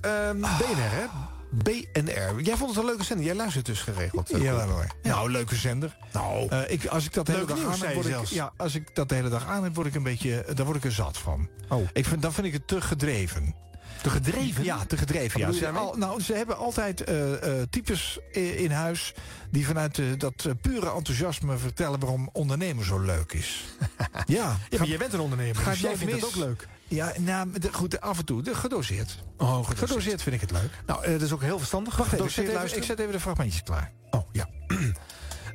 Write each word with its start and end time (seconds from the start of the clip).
ehm, 0.00 0.40
BNR, 0.40 0.90
hè? 0.90 1.04
BNR. 1.50 2.40
Jij 2.42 2.56
vond 2.56 2.70
het 2.70 2.78
een 2.78 2.84
leuke 2.84 3.04
zender. 3.04 3.26
Jij 3.26 3.34
luistert 3.34 3.66
dus 3.66 3.80
geregeld. 3.80 4.30
eh, 4.30 4.42
Ja, 4.42 4.66
hoor. 4.66 4.86
Nou, 5.02 5.30
leuke 5.30 5.54
zender. 5.54 5.96
Nou, 6.12 6.48
Eh, 6.48 6.60
ik, 6.72 6.86
als 6.86 7.04
ik 7.04 7.12
dat 7.14 7.26
de 7.26 7.32
hele 7.32 7.44
dag 7.44 7.56
nieuws, 7.56 7.72
aan 7.72 7.80
heb, 7.86 7.94
word 7.94 8.06
ik, 8.06 8.24
ja, 8.26 8.52
als 8.56 8.74
ik 8.74 8.94
dat 8.94 9.08
de 9.08 9.14
hele 9.14 9.28
dag 9.28 9.46
aan 9.46 9.62
heb, 9.64 9.74
word 9.74 9.86
ik 9.86 9.94
een 9.94 10.02
beetje, 10.02 10.44
dan 10.54 10.64
word 10.66 10.76
ik 10.78 10.84
er 10.84 10.92
zat 10.92 11.18
van. 11.18 11.48
Oh. 11.68 11.88
Ik 11.92 12.06
vind, 12.06 12.22
dan 12.22 12.32
vind 12.32 12.46
ik 12.46 12.52
het 12.52 12.68
te 12.68 12.80
gedreven. 12.80 13.54
Te 14.02 14.10
gedreven? 14.10 14.64
Ja, 14.64 14.84
te 14.84 14.96
gedreven. 14.96 15.40
Ja. 15.40 15.46
je 15.48 15.54
Ze, 15.54 15.68
al, 15.68 15.94
nou, 15.96 16.20
ze 16.22 16.32
hebben 16.32 16.56
altijd 16.56 17.04
eh, 17.04 17.32
types 17.70 18.18
in 18.32 18.70
huis 18.70 19.14
die 19.50 19.66
vanuit 19.66 19.98
eh, 19.98 20.06
dat 20.18 20.46
pure 20.60 20.90
enthousiasme 20.92 21.56
vertellen 21.58 22.00
waarom 22.00 22.28
ondernemen 22.32 22.84
zo 22.84 22.98
leuk 22.98 23.32
is. 23.32 23.64
ja, 24.26 24.56
Ja, 24.70 24.78
maar 24.78 24.86
jij 24.88 24.98
bent 24.98 25.12
een 25.12 25.20
ondernemer, 25.20 25.56
gaat 25.56 25.72
dus 25.72 25.80
jij 25.80 25.88
nooit 25.90 26.02
vindt 26.02 26.14
het 26.14 26.24
ook 26.24 26.34
leuk. 26.34 26.68
Ja, 26.88 27.12
nou, 27.18 27.58
de- 27.58 27.72
goed, 27.72 28.00
af 28.00 28.18
en 28.18 28.24
toe, 28.24 28.42
de, 28.42 28.54
gedoseerd. 28.54 29.22
Oh, 29.36 29.54
gedoseerd. 29.56 29.78
Gedoseerd 29.78 30.22
vind 30.22 30.34
ik 30.34 30.40
het 30.40 30.50
leuk. 30.50 30.70
Nou, 30.86 31.10
dat 31.12 31.22
is 31.22 31.32
ook 31.32 31.42
heel 31.42 31.58
verstandig. 31.58 31.96
Wacht 31.96 32.12
even, 32.12 32.24
ik 32.24 32.30
zet, 32.30 32.48
even, 32.48 32.76
ik 32.76 32.82
zet 32.84 32.98
even 32.98 33.12
de 33.12 33.20
fragmentjes 33.20 33.62
klaar. 33.62 33.92
Oh, 34.10 34.28
ja. 34.32 34.48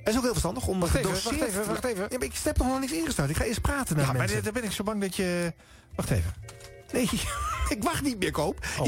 Het 0.04 0.14
is 0.14 0.16
ook 0.16 0.24
heel 0.24 0.32
verstandig 0.32 0.68
om 0.68 0.80
Wacht 0.80 0.96
even, 0.96 1.10
gedoseerd... 1.16 1.40
wacht 1.40 1.50
even, 1.52 1.68
wacht 1.68 1.84
even. 1.84 2.02
Ja, 2.10 2.18
maar 2.18 2.28
ik 2.28 2.34
heb 2.44 2.58
nog 2.58 2.80
niks 2.80 2.92
ingestart. 2.92 3.30
Ik 3.30 3.36
ga 3.36 3.44
eerst 3.44 3.62
praten 3.62 3.96
naar 3.96 4.06
Ja, 4.06 4.12
maar 4.12 4.22
mensen. 4.22 4.44
daar 4.44 4.54
ben 4.54 4.64
ik 4.64 4.72
zo 4.72 4.84
bang 4.84 5.02
dat 5.02 5.16
je... 5.16 5.54
Wacht 5.96 6.10
even. 6.10 6.34
Nee, 6.92 7.10
ik 7.78 7.84
wacht 7.84 8.02
niet 8.02 8.20
meer, 8.20 8.32
Koop. 8.32 8.66
Oh. 8.80 8.88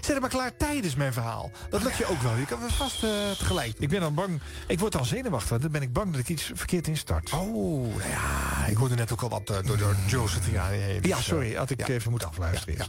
Zet 0.00 0.06
hem 0.06 0.20
maar 0.20 0.30
klaar 0.30 0.56
tijdens 0.56 0.94
mijn 0.94 1.12
verhaal. 1.12 1.50
Dat 1.70 1.82
lukt 1.82 1.96
je 1.96 2.06
ook 2.06 2.22
wel. 2.22 2.36
Je 2.36 2.46
kan 2.46 2.58
me 2.58 2.68
vast 2.70 3.02
eh, 3.02 3.10
tegelijk 3.38 3.72
doen. 3.72 3.82
Ik 3.82 3.88
ben 3.88 4.00
dan 4.00 4.14
bang... 4.14 4.40
Ik 4.66 4.78
word 4.78 4.92
dan 4.92 5.04
zenuwachtig. 5.04 5.58
Dan 5.58 5.70
ben 5.70 5.82
ik 5.82 5.92
bang 5.92 6.10
dat 6.10 6.20
ik 6.20 6.28
iets 6.28 6.50
verkeerd 6.54 6.86
instart. 6.86 7.32
Oh, 7.32 7.96
nou 7.96 8.10
ja, 8.10 8.66
ik 8.66 8.76
hoorde 8.76 8.94
net 8.94 9.12
ook 9.12 9.22
al 9.22 9.28
wat 9.28 9.50
eh, 9.50 9.56
door, 9.66 9.78
door 9.78 9.96
Joseph 10.06 10.46
heen. 10.46 11.00
Dus, 11.00 11.10
Ja, 11.10 11.16
eh, 11.16 11.22
sorry. 11.22 11.54
Had 11.54 11.70
ik 11.70 11.86
ja. 11.86 11.94
even 11.94 12.10
moeten 12.10 12.28
afluisteren 12.28 12.74
Ja. 12.76 12.84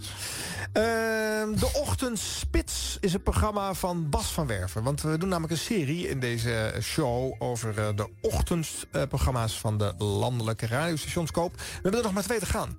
Ehm, 0.74 1.56
de 1.60 1.70
Ochtendspits 1.74 2.98
is 3.00 3.14
het 3.14 3.24
programma 3.24 3.74
van 3.74 4.10
Bas 4.10 4.32
van 4.32 4.48
Werven. 4.48 4.84
Want 4.84 5.02
we 5.02 5.18
doen 5.18 5.30
namelijk 5.30 5.54
een 5.54 5.60
serie 5.60 6.08
in 6.08 6.20
deze 6.20 6.76
show... 6.82 7.36
over 7.40 7.96
de 7.96 8.10
ochtendprogramma's 8.22 9.60
van 9.60 9.78
de 9.78 9.94
landelijke 9.98 10.68
radiostations 10.68 11.32
koop. 11.32 11.56
We 11.56 11.64
hebben 11.74 12.00
er 12.00 12.06
nog 12.06 12.14
maar 12.14 12.24
twee 12.24 12.40
te 12.40 12.46
gaan. 12.46 12.78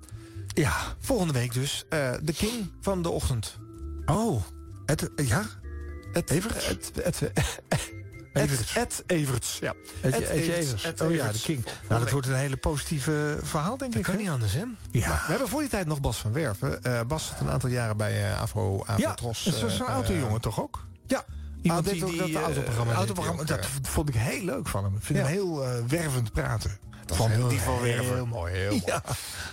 Ja, 0.57 0.73
volgende 0.99 1.33
week 1.33 1.53
dus. 1.53 1.85
eh, 1.89 2.11
de 2.21 2.33
king 2.33 2.71
van 2.81 3.01
de 3.01 3.09
ochtend. 3.09 3.57
Oh. 4.05 4.41
Het, 4.85 5.09
ja? 5.15 5.43
Het, 6.13 6.29
Everts? 6.29 6.67
Het, 6.67 6.91
het, 7.03 7.19
het, 7.19 7.93
Everts. 8.33 8.75
Ed 8.75 9.03
Everts, 9.07 9.57
ja. 9.61 9.73
Ed, 10.01 10.13
Ed 10.13 10.21
Ed 10.21 10.29
Everts. 10.29 10.57
Evers. 10.57 10.83
Ed 10.83 11.01
Oh 11.01 11.13
ja, 11.13 11.31
de 11.31 11.39
King. 11.39 11.65
Nou, 11.89 12.01
dat 12.01 12.11
wordt 12.11 12.27
een 12.27 12.35
hele 12.35 12.57
positieve 12.57 13.37
verhaal, 13.41 13.77
denk 13.77 13.91
Dat 13.91 13.99
ik. 13.99 14.03
kan 14.07 14.13
hè? 14.13 14.19
niet 14.21 14.29
anders, 14.29 14.53
hè? 14.53 14.63
Ja. 14.91 15.09
We 15.09 15.29
hebben 15.29 15.47
voor 15.47 15.59
die 15.59 15.69
tijd 15.69 15.87
nog 15.87 16.01
Bas 16.01 16.17
van 16.17 16.31
Werven. 16.33 16.83
Eh, 16.83 17.01
Bas 17.07 17.25
zat 17.27 17.39
een 17.39 17.49
aantal 17.49 17.69
jaren 17.69 17.97
bij 17.97 18.31
eh 18.31 18.41
Afro, 18.41 18.83
Ja, 18.87 18.93
Afrotros. 18.93 19.43
dat 19.43 19.53
is 19.53 19.61
eh, 19.63 19.69
zo'n 19.69 19.87
eh, 19.87 19.93
autojongen 19.93 20.41
toch 20.41 20.61
ook? 20.61 20.85
Ja. 21.07 21.25
Iemand 21.61 21.87
Ah, 21.87 21.93
die, 21.93 22.05
ook 22.05 22.09
die 22.11 22.19
dat 22.19 22.29
eh, 22.29 22.41
autoprogramma 22.41 22.93
autoprogramma, 22.93 23.43
dat 23.43 23.63
ja. 23.63 23.89
vond 23.89 24.09
ik 24.09 24.15
heel 24.15 24.43
leuk 24.43 24.67
van 24.67 24.83
hem. 24.83 24.95
Ik 24.95 25.03
vind 25.03 25.19
Ja. 25.19 25.23
hem 25.25 25.33
heel 25.33 25.63
eh, 25.65 25.83
wervend 25.87 26.31
praten. 26.31 26.77
Dat 27.07 27.17
van 27.17 27.29
heel, 27.29 27.49
van. 27.49 27.83
Heel 27.83 28.25
mooi, 28.25 28.53
heel 28.57 28.69
mooi. 28.75 28.81
Ja. 28.85 29.01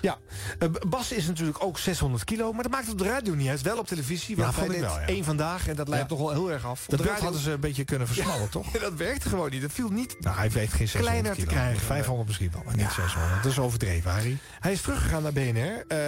Ja. 0.00 0.18
Eh, 0.58 0.68
Bas 0.88 1.12
is 1.12 1.26
natuurlijk 1.26 1.64
ook 1.64 1.78
600 1.78 2.24
kilo, 2.24 2.52
maar 2.52 2.62
dat 2.62 2.72
maakt 2.72 2.90
op 2.90 2.98
de 2.98 3.04
radio 3.04 3.34
niet 3.34 3.48
uit. 3.48 3.62
Wel 3.62 3.78
op 3.78 3.86
televisie, 3.86 4.36
want 4.36 4.54
Ja, 4.54 4.60
hij 4.60 4.68
deed 4.68 4.84
één 5.06 5.24
vandaag 5.24 5.68
en 5.68 5.76
dat 5.76 5.88
lijkt 5.88 6.08
toch 6.08 6.18
wel 6.18 6.30
heel 6.30 6.50
erg 6.52 6.66
af. 6.66 6.82
Op 6.84 6.90
Dat 6.90 6.98
de 6.98 7.04
radio- 7.04 7.22
hadden 7.22 7.40
ze 7.40 7.50
een 7.50 7.60
beetje 7.60 7.84
kunnen 7.84 8.06
versmallen, 8.06 8.48
toch? 8.50 8.70
Dat 8.84 8.94
werkte 8.94 9.28
gewoon 9.28 9.50
niet. 9.50 9.62
Dat 9.62 9.72
viel 9.72 9.88
niet. 9.88 10.16
Nou, 10.20 10.36
hij 10.36 10.50
weegt 10.50 10.72
geen 10.72 10.88
600 10.88 11.20
Kleiner 11.22 11.34
te 11.44 11.54
krijgen. 11.54 11.86
500 11.86 12.26
misschien 12.26 12.50
wel, 12.52 12.62
maar 12.64 12.76
niet 12.76 12.90
600. 12.92 13.42
Dat 13.42 13.52
is 13.52 13.58
overdreven, 13.58 14.10
Harry. 14.10 14.36
Hij 14.60 14.72
is 14.72 14.80
teruggegaan 14.80 15.22
naar 15.22 15.32
BNR. 15.32 15.84
Eh, 15.88 15.98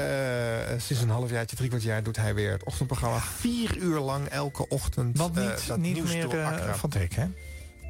sinds 0.81 1.03
een 1.03 1.11
halfjaartje, 1.11 1.57
drie 1.57 1.69
kwart 1.69 1.83
jaar 1.83 2.03
doet 2.03 2.17
hij 2.17 2.35
weer 2.35 2.53
het 2.53 2.65
ochtendprogramma. 2.65 3.19
Vier 3.21 3.77
uur 3.77 3.99
lang 4.01 4.27
elke 4.29 4.69
ochtend. 4.69 5.19
Want 5.19 5.37
eh, 5.37 5.43
niet, 5.45 5.67
dat 5.67 5.79
niet 5.79 6.05
meer 6.05 6.29
van 6.77 6.91
Teek, 6.91 7.15
hè? 7.15 7.25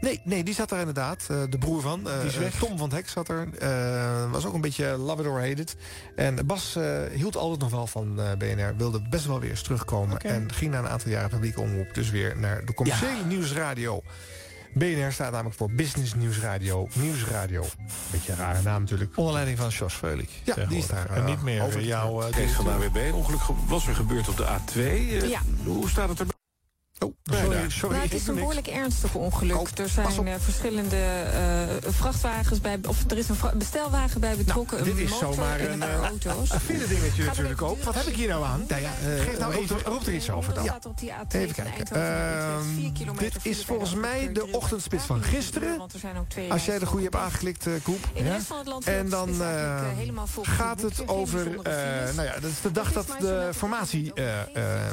Nee, 0.07 0.21
nee, 0.25 0.45
die 0.45 0.55
zat 0.55 0.71
er 0.71 0.79
inderdaad. 0.79 1.27
Eh, 1.31 1.37
de 1.51 1.59
broer 1.59 1.81
van. 1.81 2.09
eh, 2.11 2.19
Die 2.21 2.29
is 2.29 2.37
weg. 2.37 2.55
Tom 2.59 2.79
van 2.79 2.89
het 2.89 2.97
Hek 2.97 3.09
zat 3.09 3.29
er. 3.29 3.49
Eh, 3.59 4.31
was 4.31 4.47
ook 4.47 4.55
een 4.55 4.61
beetje 4.61 4.87
love 4.97 5.23
it 5.23 5.29
or 5.29 5.39
hate 5.41 5.61
it. 5.63 5.77
En 6.17 6.47
Bas 6.47 6.77
eh, 6.77 7.01
hield 7.13 7.37
altijd 7.37 7.61
nog 7.61 7.71
wel 7.71 7.87
van 7.87 8.21
eh, 8.21 8.31
BNR. 8.39 8.77
Wilde 8.77 9.03
best 9.11 9.27
wel 9.27 9.41
weer 9.41 9.51
eens 9.51 9.63
terugkomen. 9.63 10.19
En 10.19 10.53
ging 10.53 10.71
na 10.73 10.79
een 10.79 10.89
aantal 10.89 11.11
jaren 11.11 11.29
publieke 11.31 11.61
omroep. 11.61 11.95
Dus 11.95 12.11
weer 12.11 12.37
naar 12.39 12.65
de 12.65 12.75
commerciële 12.75 13.25
nieuwsradio. 13.27 14.03
BNR 14.75 15.13
staat 15.13 15.33
namelijk 15.33 15.57
voor 15.57 15.71
Business 15.71 16.15
Nieuwsradio. 16.15 16.89
Nieuwsradio. 16.93 17.65
Beetje 18.11 18.33
een 18.33 18.39
rare 18.39 18.63
naam 18.63 18.81
natuurlijk. 18.81 19.17
Onder 19.17 19.33
leiding 19.33 19.59
van 19.59 19.69
Jos 19.69 19.95
Veulik. 19.95 20.31
Ja, 20.45 20.55
die 20.69 20.79
is 20.79 20.87
daar, 20.87 21.11
En 21.11 21.25
niet 21.25 21.43
meer 21.43 21.63
over- 21.63 21.81
eh, 21.81 21.87
jouw... 21.87 22.23
eh, 22.23 22.31
Kees 22.33 22.53
van 22.53 22.65
de 22.65 22.71
AWB. 22.71 23.13
Ongeluk 23.15 23.41
ge- 23.41 23.53
was 23.67 23.87
er 23.87 23.95
gebeurd 23.95 24.29
op 24.29 24.37
de 24.37 24.45
A2. 24.47 24.77
Eh, 24.79 25.29
Ja. 25.29 25.41
Hoe 25.65 25.89
staat 25.89 26.09
het 26.09 26.21
er? 26.21 26.27
Oh, 26.99 27.13
sorry, 27.25 27.71
sorry. 27.71 27.95
Nou, 27.97 28.09
het 28.09 28.15
is 28.21 28.27
een 28.27 28.35
behoorlijk 28.35 28.67
ernstig 28.67 29.15
ongeluk. 29.15 29.57
Oh, 29.57 29.67
er 29.77 29.89
zijn 29.89 30.27
eh, 30.27 30.35
verschillende 30.39 30.97
eh, 30.97 31.91
vrachtwagens 31.93 32.61
bij... 32.61 32.79
of 32.89 33.11
er 33.11 33.19
is 33.19 33.29
een 33.29 33.37
bestelwagen 33.55 34.21
bij 34.21 34.37
betrokken. 34.37 34.77
Nou, 34.77 34.91
dit 34.91 34.99
een 34.99 35.13
is 35.13 35.19
zomaar 35.19 35.59
en 35.61 35.73
een, 35.73 35.83
een 35.83 35.89
eh, 35.89 36.03
auto's. 36.03 36.51
Een 36.51 36.61
file 36.61 36.87
dingetje 36.87 37.25
natuurlijk 37.25 37.63
ook. 37.63 37.83
Wat 37.83 37.95
heb 37.95 38.07
ik 38.07 38.15
hier 38.17 38.29
nou 38.29 38.45
aan? 38.45 38.65
Nou 38.69 38.83
ja, 38.83 38.91
Geef 39.19 39.39
nou 39.39 39.55
even, 39.55 39.77
er- 39.77 39.83
roep 39.85 40.07
er 40.07 40.15
iets 40.15 40.31
over 40.31 40.55
dan. 40.55 40.65
Ja. 40.65 40.79
Ja. 40.83 40.89
Op 40.91 40.99
die 40.99 41.11
A2 41.11 41.37
Even 41.41 41.55
kijken. 41.55 41.97
Ehm, 41.97 43.19
dit 43.19 43.37
is 43.43 43.65
volgens 43.65 43.95
mij 43.95 44.33
de 44.33 44.53
ochtendspits 44.53 45.05
van 45.05 45.23
gisteren. 45.23 45.69
duur, 45.69 45.79
want 45.79 45.93
er 45.93 45.99
zijn 45.99 46.17
ook 46.17 46.29
twee 46.29 46.53
Als 46.53 46.65
jij 46.65 46.79
de 46.79 46.87
goede 46.87 47.03
hebt 47.05 47.17
aangeklikt, 47.17 47.67
Koep. 47.83 47.99
In 48.13 48.23
de 48.23 48.29
Ja? 48.29 48.35
rest 48.35 48.47
van 48.47 48.59
het 48.59 48.67
land 48.67 48.85
En 48.85 49.09
dan 49.09 49.35
gaat 50.43 50.83
het 50.83 51.09
over... 51.09 51.45
nou 52.15 52.23
ja, 52.23 52.33
dat 52.41 52.51
is 52.51 52.61
de 52.63 52.73
dag 52.73 52.93
dat 52.93 53.07
de 53.19 53.51
formatie 53.55 54.13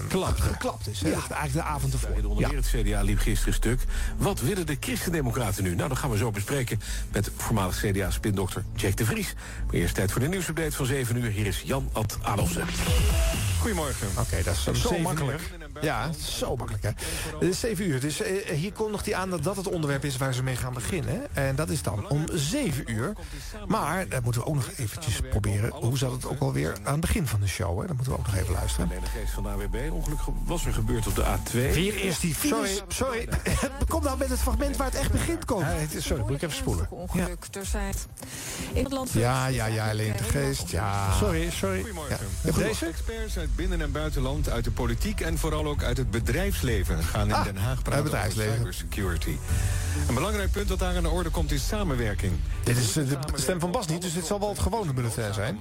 Klapt. 0.08 0.42
geklapt 0.42 0.88
is 0.88 1.03
eigenlijk 1.03 1.53
de 1.53 1.62
avond 1.63 1.93
Onder 2.24 2.40
Ja. 2.40 2.48
meer 2.48 2.58
het 2.58 2.68
CDA 2.68 3.02
liep 3.02 3.20
gisteren 3.20 3.54
stuk. 3.54 3.80
Wat 4.18 4.40
willen 4.42 4.66
de 4.66 4.78
christendemocraten 4.80 5.64
nu? 5.64 5.76
Nou, 5.76 5.90
dat 5.90 5.98
gaan 5.98 6.09
we 6.09 6.18
zo 6.18 6.31
bespreken 6.31 6.80
met 7.12 7.31
voormalig 7.38 7.78
CDA-spindokter 7.78 8.64
Jack 8.76 8.98
de 8.98 9.06
Vries. 9.06 9.34
Maar 9.66 9.76
eerst 9.76 9.96
tijd 9.96 10.12
voor 10.12 10.22
de 10.22 10.28
nieuwsupdate 10.28 10.76
van 10.76 10.86
7 10.86 11.16
uur. 11.18 11.31
Hier 11.31 11.46
is 11.46 11.62
Jan 11.66 11.90
Ad 11.92 12.18
Adolfsen. 12.22 12.68
Goedemorgen. 13.59 14.08
Oké, 14.18 14.44
dat 14.44 14.56
is 14.74 14.81
zo 14.81 15.00
makkelijk. 15.00 15.42
Ja, 15.83 16.09
zo 16.25 16.55
makkelijk 16.55 16.83
hè. 16.83 16.89
Het 17.39 17.41
is 17.49 17.59
7 17.59 17.85
uur, 17.88 17.99
dus 17.99 18.21
eh, 18.21 18.55
hier 18.55 18.73
kondigt 18.73 19.05
hij 19.05 19.16
aan 19.16 19.29
dat 19.29 19.44
dat 19.44 19.55
het 19.55 19.67
onderwerp 19.67 20.03
is 20.05 20.17
waar 20.17 20.33
ze 20.33 20.44
mee 20.44 20.55
gaan 20.55 20.73
beginnen. 20.73 21.35
En 21.35 21.55
dat 21.55 21.69
is 21.69 21.81
dan 21.81 22.09
om 22.09 22.25
7 22.33 22.91
uur. 22.91 23.13
Maar, 23.67 24.07
dat 24.09 24.23
moeten 24.23 24.41
we 24.41 24.47
ook 24.47 24.55
nog 24.55 24.69
eventjes 24.77 25.19
proberen. 25.29 25.71
Hoe 25.71 25.97
zat 25.97 26.11
het 26.11 26.25
ook 26.25 26.39
alweer 26.39 26.77
aan 26.83 26.91
het 26.91 27.01
begin 27.01 27.27
van 27.27 27.39
de 27.39 27.47
show? 27.47 27.81
Hè? 27.81 27.88
Dat 27.88 27.95
moeten 27.95 28.13
we 28.13 28.19
ook 28.19 28.25
nog 28.25 28.35
even 28.35 28.53
luisteren. 28.53 28.88
Alleen 28.89 29.01
de 29.01 29.19
geest 29.19 29.31
van 29.33 29.44
de 29.44 29.49
AWB. 29.49 29.91
Ongeluk 29.91 30.19
ge- 30.21 30.31
was 30.45 30.66
er 30.66 30.73
gebeurd 30.73 31.07
op 31.07 31.16
de 31.16 31.23
A2. 31.23 31.51
Weer 31.51 31.95
eerst 31.95 32.21
die. 32.21 32.35
Sorry, 32.35 32.79
sorry. 32.88 33.27
Kom 33.88 34.03
nou 34.03 34.17
met 34.17 34.29
het 34.29 34.39
fragment 34.39 34.77
waar 34.77 34.88
het 34.88 34.95
echt 34.95 35.11
begint, 35.11 35.45
Kom. 35.45 35.59
Ja, 35.59 35.65
het 35.65 35.94
is- 35.94 36.05
sorry, 36.05 36.21
moet 36.23 36.31
ik 36.31 36.41
even 36.41 36.55
spoelen. 36.55 36.88
Ongeluk. 36.89 37.45
Er 37.51 37.65
zijn 37.65 37.94
in 38.73 38.83
het 38.83 38.94
land 38.94 39.11
Ja, 39.11 39.47
ja, 39.47 39.65
ja, 39.65 39.89
alleen 39.89 40.13
de 40.17 40.23
geest. 40.23 40.69
Ja. 40.69 41.13
Sorry, 41.13 41.50
sorry. 41.51 41.77
Goedemorgen. 41.79 42.17
Ja, 42.44 42.51
goed. 42.51 42.63
Deze? 42.63 42.85
Experts 42.85 43.38
uit 43.38 43.55
binnen- 43.55 43.81
en 43.81 43.91
buitenland, 43.91 44.50
uit 44.50 44.63
de 44.63 44.71
politiek 44.71 45.21
en 45.21 45.38
vooral 45.38 45.65
ook 45.65 45.72
uit 45.81 45.97
het 45.97 46.11
bedrijfsleven 46.11 47.03
gaan 47.03 47.28
in 47.28 47.34
Ah, 47.34 47.44
Den 47.44 47.57
Haag 47.57 47.69
uit 47.75 47.84
praten 47.84 48.03
bedrijfsleven. 48.03 48.59
over 48.59 48.73
cybersecurity. 48.73 49.38
Een 50.07 50.13
belangrijk 50.16 50.51
punt 50.51 50.67
dat 50.67 50.79
daar 50.79 50.95
aan 50.95 51.03
de 51.03 51.09
orde 51.09 51.29
komt 51.29 51.51
is 51.51 51.67
samenwerking. 51.67 52.34
Dit 52.63 52.78
is 52.78 52.97
eh, 52.97 53.07
de 53.09 53.17
stem 53.35 53.59
van 53.59 53.72
Bas 53.72 53.88
niet, 53.88 54.01
dus 54.01 54.13
dit 54.13 54.25
zal 54.25 54.39
wel 54.39 54.50
het 54.50 54.59
gewone 54.59 54.94
bulletin 54.94 55.33
zijn. 55.33 55.57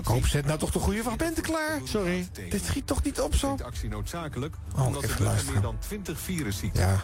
Ik 0.00 0.06
hoop, 0.06 0.26
zet 0.26 0.46
nou 0.46 0.58
toch 0.58 0.70
de 0.70 0.78
goede 0.78 1.02
fragmenten 1.02 1.42
klaar. 1.42 1.80
Sorry, 1.84 2.28
dit 2.50 2.64
schiet 2.64 2.86
toch 2.86 3.02
niet 3.02 3.20
op 3.20 3.34
zo? 3.34 3.56
Dit 3.56 3.66
actie 3.66 3.88
noodzakelijk, 3.88 4.54
Oh, 4.76 4.86
omdat 4.86 5.02
even 5.02 5.26
er 5.26 5.42
meer 5.52 5.60
dan 5.60 5.76
20 5.78 6.18
virusziekten 6.20 6.82
Ja. 6.82 7.00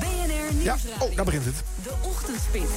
BNR 0.00 0.62
Ja, 0.62 0.76
oh, 0.98 1.16
daar 1.16 1.24
begint 1.24 1.44
het. 1.44 1.54
De 1.82 1.92
Ochtendspits. 2.02 2.72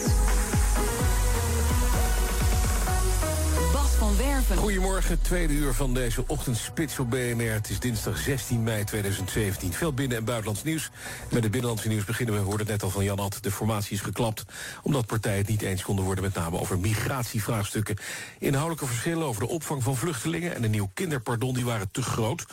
Van 4.02 4.18
Werven. 4.18 4.58
Goedemorgen, 4.58 5.22
tweede 5.22 5.54
uur 5.54 5.74
van 5.74 5.94
deze 5.94 6.24
ochtendspits 6.28 7.00
op 7.00 7.10
BNR. 7.10 7.52
Het 7.52 7.70
is 7.70 7.80
dinsdag 7.80 8.18
16 8.18 8.64
mei 8.64 8.84
2017. 8.84 9.74
Veel 9.74 9.94
binnen- 9.94 10.18
en 10.18 10.24
buitenlands 10.24 10.64
nieuws. 10.64 10.90
Met 11.32 11.44
het 11.44 11.52
binnenlandse 11.52 11.88
nieuws 11.88 12.04
beginnen 12.04 12.36
we, 12.36 12.42
we 12.42 12.46
hoorden 12.46 12.66
het 12.66 12.76
net 12.76 12.84
al 12.84 12.90
van 12.90 13.04
Jan 13.04 13.20
Ad. 13.20 13.38
De 13.42 13.52
formatie 13.52 13.94
is 13.94 14.02
geklapt, 14.02 14.44
omdat 14.82 15.06
partijen 15.06 15.38
het 15.38 15.48
niet 15.48 15.62
eens 15.62 15.84
konden 15.84 16.06
worden... 16.06 16.24
met 16.24 16.34
name 16.34 16.60
over 16.60 16.80
migratievraagstukken. 16.80 17.98
Inhoudelijke 18.40 18.86
verschillen 18.86 19.26
over 19.26 19.42
de 19.42 19.48
opvang 19.48 19.84
van 19.84 19.96
vluchtelingen... 19.96 20.56
en 20.56 20.64
een 20.64 20.72
nieuw 20.72 20.90
kinderpardon, 20.94 21.54
die 21.54 21.66
waren 21.66 21.92
te 21.92 22.02
groot. 22.02 22.46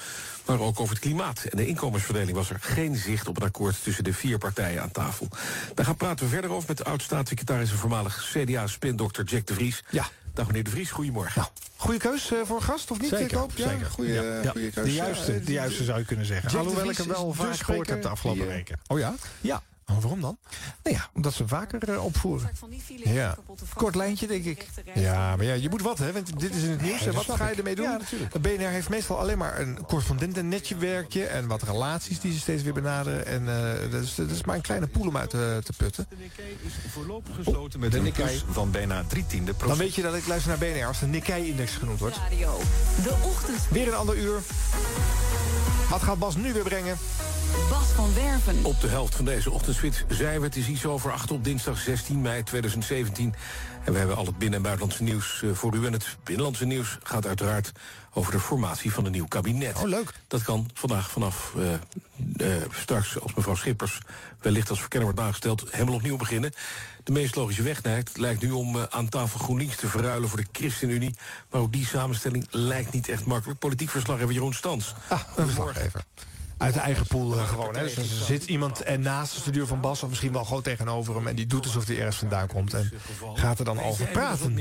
Maar 0.47 0.61
ook 0.61 0.81
over 0.81 0.95
het 0.95 1.05
klimaat 1.05 1.45
en 1.45 1.57
de 1.57 1.67
inkomensverdeling... 1.67 2.37
was 2.37 2.51
er 2.51 2.61
geen 2.61 2.97
zicht 2.97 3.29
op 3.29 3.37
een 3.37 3.47
akkoord 3.47 3.83
tussen 3.83 4.05
de 4.05 4.13
vier 4.13 4.39
partijen 4.39 4.83
aan 4.83 4.93
tafel. 4.93 5.29
Daar 5.75 5.87
gaan 5.87 5.97
praten 5.97 6.25
we 6.25 6.31
verder 6.31 6.51
over 6.51 6.69
met 6.69 6.77
de 6.77 6.85
oud-staatssecretaris... 6.85 7.71
en 7.71 7.77
voormalig 7.77 8.31
CDA-spindokter 8.33 9.25
Jack 9.25 9.47
de 9.47 9.55
Vries. 9.55 9.83
Ja. 9.91 10.09
Dag 10.39 10.47
meneer 10.47 10.65
de 10.65 10.71
Vries, 10.71 10.91
goedemorgen. 10.91 11.41
Nou, 11.41 11.49
goede 11.77 11.99
keus 11.99 12.33
eh, 12.33 12.39
voor 12.45 12.57
een 12.57 12.63
gast, 12.63 12.91
of 12.91 13.01
niet? 13.01 13.09
Zeker, 13.09 13.31
Jacob? 13.31 13.53
Ja, 13.55 13.69
zeker. 13.69 13.87
Goede 13.87 14.71
keus. 14.75 14.85
De 14.85 14.93
juiste, 14.93 15.33
eh, 15.33 15.47
de 15.47 15.53
juiste 15.53 15.85
zou 15.85 15.99
je 15.99 16.05
kunnen 16.05 16.27
zeggen. 16.27 16.51
Jack 16.51 16.61
Alhoewel 16.61 16.91
ik 16.91 16.97
hem 16.97 17.09
wel 17.09 17.33
vaak 17.33 17.57
gehoord 17.57 17.89
heb 17.89 18.03
de 18.03 18.09
afgelopen 18.09 18.47
weken. 18.47 18.81
Oh 18.87 18.99
ja? 18.99 19.15
Ja. 19.41 19.63
Oh, 19.91 19.99
waarom 20.01 20.21
dan? 20.21 20.39
Nou 20.83 20.97
ja, 20.97 21.09
omdat 21.15 21.33
ze 21.33 21.49
vaker 21.49 21.89
eh, 21.93 22.05
opvoeren. 22.05 22.51
Van 22.55 22.71
die 22.71 22.81
file 22.81 23.13
Ja. 23.13 23.37
Kort 23.75 23.95
lijntje, 23.95 24.27
denk 24.27 24.45
ik. 24.45 24.67
Ja, 24.95 25.37
maar 25.37 25.45
ja, 25.45 25.55
je 25.55 25.69
moet 25.69 25.83
wat, 25.83 25.99
hè? 25.99 26.13
Want 26.13 26.41
dit 26.41 26.55
is 26.55 26.63
in 26.63 26.71
het 26.71 26.81
nieuws. 26.83 27.01
Ja, 27.01 27.07
en 27.07 27.13
wat 27.15 27.25
ga 27.31 27.49
je 27.49 27.55
ermee 27.55 27.75
doen? 27.75 27.85
Ja, 27.85 27.97
natuurlijk. 27.97 28.33
De 28.33 28.39
BNR 28.39 28.69
heeft 28.69 28.89
meestal 28.89 29.19
alleen 29.19 29.39
maar 29.39 29.61
een 29.61 29.79
correspondentennetwerkje... 29.87 31.25
en 31.27 31.47
wat 31.47 31.63
relaties 31.63 32.21
die 32.21 32.33
ze 32.33 32.39
steeds 32.39 32.63
weer 32.63 32.73
benaderen. 32.73 33.27
En 33.27 33.49
eh, 33.49 33.91
dat, 33.91 34.03
is, 34.03 34.15
dat 34.15 34.31
is 34.31 34.45
maar 34.45 34.57
een 34.57 34.63
kleine 34.63 34.87
poel 34.87 35.07
om 35.07 35.17
uit 35.17 35.31
te, 35.31 35.61
te 35.65 35.73
putten. 35.77 36.07
De 36.09 36.17
Nikkei 36.21 36.57
is 36.67 36.73
voorlopig 36.93 37.35
gesloten 37.35 37.81
met 37.81 37.95
een 37.95 38.13
plus 38.13 38.45
van 38.51 38.71
bijna 38.71 39.05
drie 39.09 39.27
tiende 39.27 39.47
Dan 39.47 39.57
procent. 39.57 39.79
weet 39.79 39.95
je 39.95 40.03
dat 40.03 40.15
ik 40.15 40.27
luister 40.27 40.51
naar 40.59 40.71
BNR 40.71 40.87
als 40.87 40.99
de 41.01 41.07
Nikkei-index 41.07 41.73
genoemd 41.73 41.99
wordt. 42.01 42.17
Radio. 42.17 42.59
De 43.03 43.17
ochtendspits. 43.25 43.69
Weer 43.71 43.89
een 43.89 43.95
ander 43.95 44.17
uur. 44.17 44.41
Wat 45.91 46.03
gaat 46.03 46.19
Bas 46.19 46.37
nu 46.37 46.53
weer 46.53 46.63
brengen? 46.63 46.97
Bas 47.69 47.87
van 47.87 48.15
Werven. 48.15 48.65
Op 48.65 48.81
de 48.81 48.89
helft 48.89 49.15
van 49.15 49.25
deze 49.25 49.51
ochtendspits 49.51 50.05
zijn 50.09 50.41
we. 50.41 50.47
Het 50.47 50.57
is 50.57 50.69
iets 50.69 50.87
over 50.87 51.13
acht 51.13 51.31
op 51.31 51.45
dinsdag 51.45 51.79
16 51.79 52.21
mei 52.21 52.43
2017. 52.43 53.35
En 53.85 53.93
we 53.93 53.99
hebben 53.99 54.17
al 54.17 54.27
het 54.27 54.39
binnen- 54.39 54.57
en 54.57 54.63
buitenlandse 54.63 55.03
nieuws 55.03 55.43
eh, 55.43 55.51
voor 55.53 55.75
u. 55.75 55.87
En 55.87 55.93
het 55.93 56.17
binnenlandse 56.25 56.65
nieuws 56.65 56.99
gaat 57.03 57.27
uiteraard 57.27 57.73
over 58.13 58.33
de 58.33 58.41
formatie 58.41 58.93
van 58.93 59.05
een 59.05 59.13
nieuw 59.13 59.27
kabinet. 59.27 59.77
Oh, 59.77 59.89
leuk. 59.89 60.13
Dat 60.27 60.43
kan 60.43 60.71
vandaag 60.75 61.11
vanaf 61.11 61.55
eh, 61.57 61.75
eh, 61.75 62.63
straks, 62.71 63.21
als 63.21 63.35
mevrouw 63.35 63.55
Schippers 63.55 63.99
wellicht 64.41 64.71
als 64.71 64.81
verkenner 64.81 65.09
wordt 65.09 65.27
aangesteld, 65.27 65.65
helemaal 65.71 65.95
opnieuw 65.95 66.17
beginnen. 66.17 66.53
De 67.05 67.13
meest 67.13 67.37
logische 67.37 67.63
weg 67.63 67.83
lijkt, 67.83 68.19
lijkt 68.19 68.43
nu 68.43 68.51
om 68.51 68.87
aan 68.91 69.09
tafel 69.09 69.39
GroenLinks 69.39 69.77
te 69.77 69.89
verruilen 69.89 70.29
voor 70.29 70.39
de 70.39 70.47
ChristenUnie. 70.53 71.15
Maar 71.51 71.61
ook 71.61 71.73
die 71.73 71.87
samenstelling 71.87 72.47
lijkt 72.51 72.93
niet 72.93 73.09
echt 73.09 73.25
makkelijk. 73.25 73.59
Politiek 73.59 73.91
verslaggever 73.91 74.33
Jeroen 74.35 74.55
Stans. 74.55 74.95
Ah, 75.09 75.21
een 75.37 75.45
verslaggever. 75.45 76.05
Uit 76.59 76.75
de 76.75 76.81
eigen 76.81 77.07
pool 77.07 77.39
eh, 77.39 77.49
gewoon. 77.49 77.77
Hè. 77.77 77.83
Dus 77.83 77.97
er 77.97 78.05
zit 78.05 78.45
iemand 78.45 78.83
en 78.83 79.01
naast 79.01 79.35
de 79.35 79.41
studio 79.41 79.67
van 79.67 79.81
Bas... 79.81 80.03
of 80.03 80.09
misschien 80.09 80.33
wel 80.33 80.45
gewoon 80.45 80.63
tegenover 80.63 81.15
hem... 81.15 81.27
en 81.27 81.37
die 81.37 81.47
doet 81.47 81.65
alsof 81.65 81.87
hij 81.87 81.99
ergens 81.99 82.17
vandaan 82.17 82.47
komt. 82.47 82.75
En 82.75 82.93
gaat 83.35 83.59
er 83.59 83.65
dan 83.65 83.83
over 83.83 84.07
praten. 84.07 84.59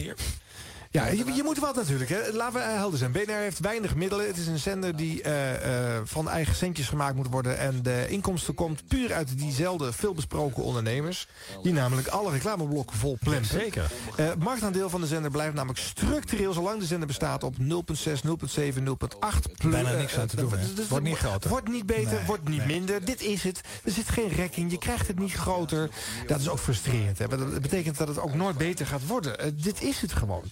Ja, 0.98 1.08
je, 1.08 1.34
je 1.34 1.44
moet 1.44 1.60
wat 1.60 1.76
natuurlijk. 1.76 2.10
Hè. 2.10 2.32
Laten 2.32 2.54
we 2.54 2.66
eh, 2.66 2.74
helder 2.74 3.00
zijn. 3.00 3.12
BNR 3.12 3.34
heeft 3.34 3.60
weinig 3.60 3.96
middelen. 3.96 4.28
Het 4.28 4.38
is 4.38 4.48
een 4.48 4.60
zender 4.60 4.96
die 4.96 5.22
eh, 5.22 5.96
eh, 5.96 6.02
van 6.04 6.30
eigen 6.30 6.56
centjes 6.56 6.88
gemaakt 6.88 7.16
moet 7.16 7.28
worden. 7.30 7.58
En 7.58 7.84
de 7.84 8.06
inkomsten 8.10 8.54
komt 8.54 8.88
puur 8.88 9.14
uit 9.14 9.38
diezelfde 9.38 9.94
veelbesproken 9.94 10.64
ondernemers. 10.64 11.28
Die 11.64 11.74
namelijk 11.74 12.08
alle 12.08 12.32
reclameblokken 12.32 12.98
vol 12.98 13.18
plempen. 13.20 13.46
Zeker. 13.46 13.92
Het 14.16 14.44
marktaandeel 14.44 14.90
van 14.90 15.02
de 15.02 15.08
zender 15.08 15.32
blijft 15.32 15.54
namelijk 15.54 15.80
structureel... 15.80 16.54
zolang 16.54 16.80
de 16.80 16.86
zender 16.86 17.08
bestaat 17.08 17.44
op 17.44 17.56
0,6, 17.58 17.66
0,7, 17.66 18.84
0,8. 18.84 19.70
Bijna 19.70 19.92
niks 19.92 20.18
aan 20.18 20.28
te 20.28 20.36
doen. 20.36 20.54
Dus 20.76 20.88
Wordt 20.88 21.06
niet 21.06 21.18
groter. 21.18 21.50
Wordt 21.50 21.68
niet 21.68 21.86
beter, 21.86 22.14
Nee, 22.14 22.26
wordt 22.26 22.50
niet 22.50 22.66
minder. 22.66 23.06
Dit 23.06 23.22
is 23.22 23.44
het. 23.44 23.62
Er 23.84 23.92
zit 23.92 24.10
geen 24.10 24.30
rek 24.30 24.56
in. 24.56 24.70
Je 24.70 24.78
krijgt 24.78 25.08
het 25.08 25.20
niet 25.20 25.34
groter. 25.34 25.90
Dat 26.28 26.40
is 26.40 26.50
ook 26.50 26.60
frustrerend. 26.60 27.18
Hè. 27.18 27.28
Dat 27.28 27.62
betekent 27.62 27.98
dat 27.98 28.08
het 28.08 28.20
ook 28.20 28.34
nooit 28.34 28.58
beter 28.58 28.86
gaat 28.86 29.08
worden. 29.08 29.58
Dit 29.62 29.82
is 29.82 30.02
het 30.02 30.14
gewoon. 30.14 30.44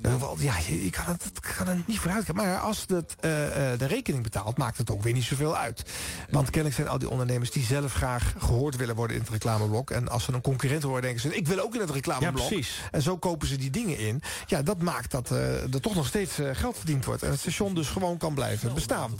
Wel, 0.00 0.36
ja, 0.38 0.54
je, 0.66 0.84
je 0.84 0.90
kan, 0.90 1.04
het, 1.04 1.40
kan 1.56 1.68
er 1.68 1.82
niet 1.86 1.98
vooruit 1.98 2.24
gaan. 2.24 2.34
Maar 2.34 2.58
als 2.58 2.84
het, 2.86 3.16
eh, 3.20 3.72
eh, 3.72 3.78
de 3.78 3.86
rekening 3.86 4.22
betaalt, 4.22 4.58
maakt 4.58 4.78
het 4.78 4.90
ook 4.90 5.02
weer 5.02 5.12
niet 5.12 5.24
zoveel 5.24 5.56
uit. 5.56 5.82
Want 6.30 6.50
kennelijk 6.50 6.74
zijn 6.74 6.88
al 6.88 6.98
die 6.98 7.10
ondernemers 7.10 7.50
die 7.50 7.64
zelf 7.64 7.94
graag 7.94 8.34
gehoord 8.38 8.76
willen 8.76 8.94
worden 8.94 9.16
in 9.16 9.22
het 9.22 9.30
reclameblok. 9.30 9.90
En 9.90 10.08
als 10.08 10.24
ze 10.24 10.32
een 10.32 10.40
concurrent 10.40 10.82
horen, 10.82 11.02
denken 11.02 11.20
ze: 11.20 11.36
ik 11.36 11.46
wil 11.46 11.60
ook 11.60 11.74
in 11.74 11.80
het 11.80 11.90
reclameblok. 11.90 12.42
Ja, 12.42 12.48
precies. 12.48 12.80
En 12.90 13.02
zo 13.02 13.18
kopen 13.18 13.48
ze 13.48 13.56
die 13.56 13.70
dingen 13.70 13.98
in. 13.98 14.22
Ja, 14.46 14.62
dat 14.62 14.82
maakt 14.82 15.10
dat 15.10 15.30
eh, 15.30 15.62
er 15.62 15.80
toch 15.80 15.94
nog 15.94 16.06
steeds 16.06 16.38
geld 16.52 16.76
verdiend 16.76 17.04
wordt. 17.04 17.22
En 17.22 17.30
het 17.30 17.40
station 17.40 17.74
dus 17.74 17.88
gewoon 17.88 18.16
kan 18.16 18.34
blijven 18.34 18.74
bestaan. 18.74 19.18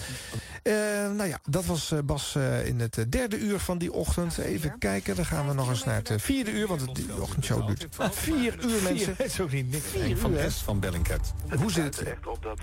Eh, 0.63 0.75
nou 1.17 1.29
ja, 1.29 1.39
dat 1.49 1.65
was 1.65 1.93
Bas 2.05 2.35
eh, 2.35 2.67
in 2.67 2.81
het 2.81 3.07
derde 3.09 3.39
uur 3.39 3.59
van 3.59 3.79
die 3.79 3.93
ochtend. 3.93 4.39
Even 4.39 4.79
kijken, 4.79 5.17
dan 5.17 5.27
gaan 5.27 5.49
we 5.49 5.55
nog 5.55 5.71
eens 5.71 5.85
naar 5.85 6.01
het 6.03 6.23
vierde 6.23 6.51
uur. 6.51 6.67
Want 6.67 6.81
het, 6.81 6.95
die 6.95 7.21
ochtendshow 7.21 7.67
duurt 7.67 7.87
vier 8.11 8.65
uur, 8.65 8.83
mensen. 8.83 9.15
Het 9.23 9.27
is 9.27 9.41
ook 9.41 9.53
niet 9.53 9.71
niks. 9.71 9.87
Vier 9.87 10.09
uur, 10.09 10.52
van 10.55 10.81
Bellingcat. 10.81 11.33
Hoe 11.59 11.73
zit 11.73 11.99
het? 11.99 12.15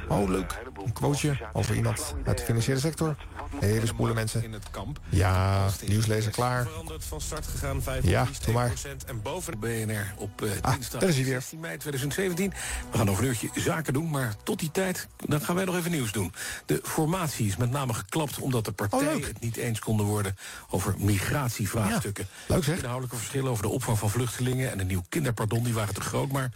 Oh, 0.07 0.30
leuk. 0.30 0.59
Een 0.86 0.94
quoteje 0.94 1.38
over 1.53 1.75
iemand 1.75 2.15
uit 2.25 2.38
de 2.38 2.44
financiële 2.44 2.80
sector. 2.80 3.15
Even 3.59 3.88
spoelen, 3.88 4.15
mensen. 4.15 4.44
In 4.44 4.53
het 4.53 4.69
kamp. 4.71 5.00
Ja, 5.09 5.68
nieuwslezer 5.86 6.31
klaar. 6.31 6.68
Van 6.97 7.21
start 7.21 7.47
gegaan, 7.47 7.81
5 7.81 8.03
Ja, 8.03 8.27
doe 8.45 8.53
maar. 8.53 8.71
En 9.06 9.21
boven 9.21 9.59
BNR 9.59 10.13
op 10.18 10.41
eh, 10.41 10.50
Ah, 10.62 10.74
dinsdag 10.74 11.00
daar 11.00 11.09
is 11.09 11.15
hij 11.15 11.24
weer. 11.24 11.33
16 11.33 11.59
mei 11.59 11.77
2017. 11.77 12.53
We 12.91 12.97
gaan 12.97 13.09
over 13.09 13.24
een 13.24 13.30
uurtje 13.30 13.50
zaken 13.56 13.94
doen, 13.94 14.09
maar 14.09 14.33
tot 14.44 14.59
die 14.59 14.71
tijd 14.71 15.07
dan 15.25 15.42
gaan 15.42 15.56
wij 15.56 15.65
nog 15.65 15.75
even 15.75 15.92
nieuws 15.92 16.12
doen. 16.12 16.33
De 16.65 16.80
formatie 16.83 17.47
is 17.47 17.57
met 17.57 17.71
name 17.71 17.94
geklapt 17.94 18.39
omdat 18.39 18.65
de 18.65 18.71
partijen 18.71 19.07
Oh, 19.07 19.13
leuk. 19.13 19.27
het 19.27 19.39
niet 19.39 19.56
eens 19.57 19.80
konden 19.80 20.06
worden 20.06 20.35
over 20.69 20.95
migratievraagstukken. 20.97 22.27
Ja, 22.47 22.53
leuk 22.53 22.63
zeg. 22.63 22.77
Inhoudelijke 22.77 23.15
verschillen 23.18 23.51
over 23.51 23.63
de 23.63 23.69
opvang 23.69 24.00
van 24.00 24.09
vluchtelingen 24.09 24.71
en 24.71 24.80
een 24.80 24.88
nieuw 24.88 25.03
kinderpardon, 25.09 25.63
die 25.63 25.74
waren 25.74 25.94
te 25.94 26.01
groot, 26.01 26.31
maar 26.31 26.51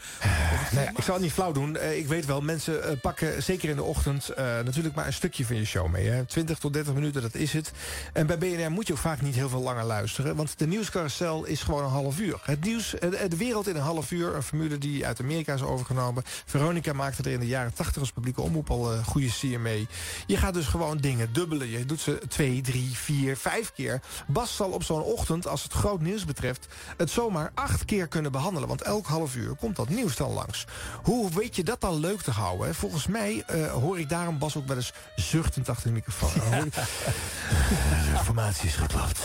Nou 0.71 0.86
ja, 0.86 0.91
ik 0.97 1.03
zal 1.03 1.13
het 1.13 1.23
niet 1.24 1.31
flauw 1.31 1.52
doen. 1.52 1.78
Eh, 1.78 1.98
ik 1.98 2.08
weet 2.08 2.25
wel, 2.25 2.42
mensen 2.42 2.84
eh, 2.84 3.00
pakken 3.02 3.44
zeker 3.44 3.70
in 3.70 3.75
de 3.75 3.84
ochtend 3.84 4.30
eh, 4.30 4.46
natuurlijk 4.46 4.96
maar 4.96 5.06
een 5.06 5.14
stukje 5.14 5.46
van 5.46 5.56
je 5.56 5.66
show 5.66 5.92
mee. 5.92 6.08
Hè. 6.08 6.25
20 6.25 6.58
tot 6.58 6.74
30 6.74 6.94
minuten, 6.94 7.22
dat 7.22 7.36
is 7.36 7.54
het. 7.54 7.72
En 8.14 8.28
bij 8.28 8.38
BNR 8.38 8.72
moet 8.72 8.88
je 8.88 8.94
ook 8.94 9.00
vaak 9.00 9.22
niet 9.22 9.36
heel 9.36 9.50
veel 9.50 9.62
langer 9.62 9.84
luisteren. 9.84 10.36
Want 10.36 10.60
de 10.60 10.68
nieuwscarousel 10.68 11.46
is 11.46 11.62
gewoon 11.62 11.84
een 11.84 11.90
half 11.90 12.20
uur. 12.20 12.40
Het 12.44 12.64
nieuws, 12.64 12.96
de 13.30 13.38
wereld 13.38 13.68
in 13.68 13.75
een 13.75 13.81
half 13.81 14.12
uur. 14.12 14.36
Een 14.36 14.44
formule 14.44 14.78
die 14.78 15.06
uit 15.06 15.20
Amerika 15.20 15.54
is 15.54 15.62
overgenomen. 15.62 16.24
Veronica 16.46 16.94
maakte 16.94 17.24
er 17.24 17.31
in 17.31 17.40
de 17.40 17.48
jaren 17.48 17.74
80 17.74 18.02
als 18.02 18.12
publieke 18.12 18.42
omroep 18.42 18.70
al 18.70 18.92
goede 19.06 19.30
sier 19.30 19.60
mee. 19.60 19.88
Je 20.25 20.38
gaat 20.38 20.54
dus 20.54 20.66
gewoon 20.66 20.98
dingen 20.98 21.34
dubbelen. 21.34 21.70
Je 21.70 21.86
doet 21.86 22.00
ze 22.00 22.22
twee, 22.28 22.62
drie, 22.62 22.90
vier, 22.94 23.38
vijf 23.38 23.72
keer. 23.72 24.02
Bas 24.28 24.56
zal 24.56 24.70
op 24.70 24.84
zo'n 24.84 25.04
ochtend, 25.04 25.48
als 25.48 25.64
het 25.64 25.74
groot 25.74 26.02
nieuws 26.02 26.25
betreft... 26.25 26.68
het 26.98 27.10
zomaar 27.10 27.52
acht 27.54 27.86
keer 27.86 28.08
kunnen 28.08 28.31
behandelen. 28.31 28.68
Want 28.68 28.81
elk 28.81 29.06
half 29.06 29.36
uur 29.36 29.56
komt 29.56 29.75
dat 29.75 29.90
nieuws 29.90 30.16
dan 30.16 30.31
langs. 30.31 30.66
Hoe 31.04 31.12
weet 31.21 31.56
je 31.56 31.63
dat 31.63 31.81
dan 31.81 32.00
leuk 32.00 32.21
te 32.21 32.31
houden? 32.31 32.68
Hè? 32.68 32.74
Volgens 32.74 33.07
mij 33.07 33.44
uh, 33.51 33.71
hoor 33.71 34.00
ik 34.00 34.10
daarom 34.10 34.38
Bas 34.38 34.57
ook 34.57 34.68
wel 34.68 34.75
eens 34.75 34.94
zuchtend 35.15 35.69
achter 35.69 35.88
de 35.88 35.94
microfoon. 35.94 36.69
de 36.69 38.18
informatie 38.18 38.68
is 38.68 38.75
geklapt. 38.75 39.19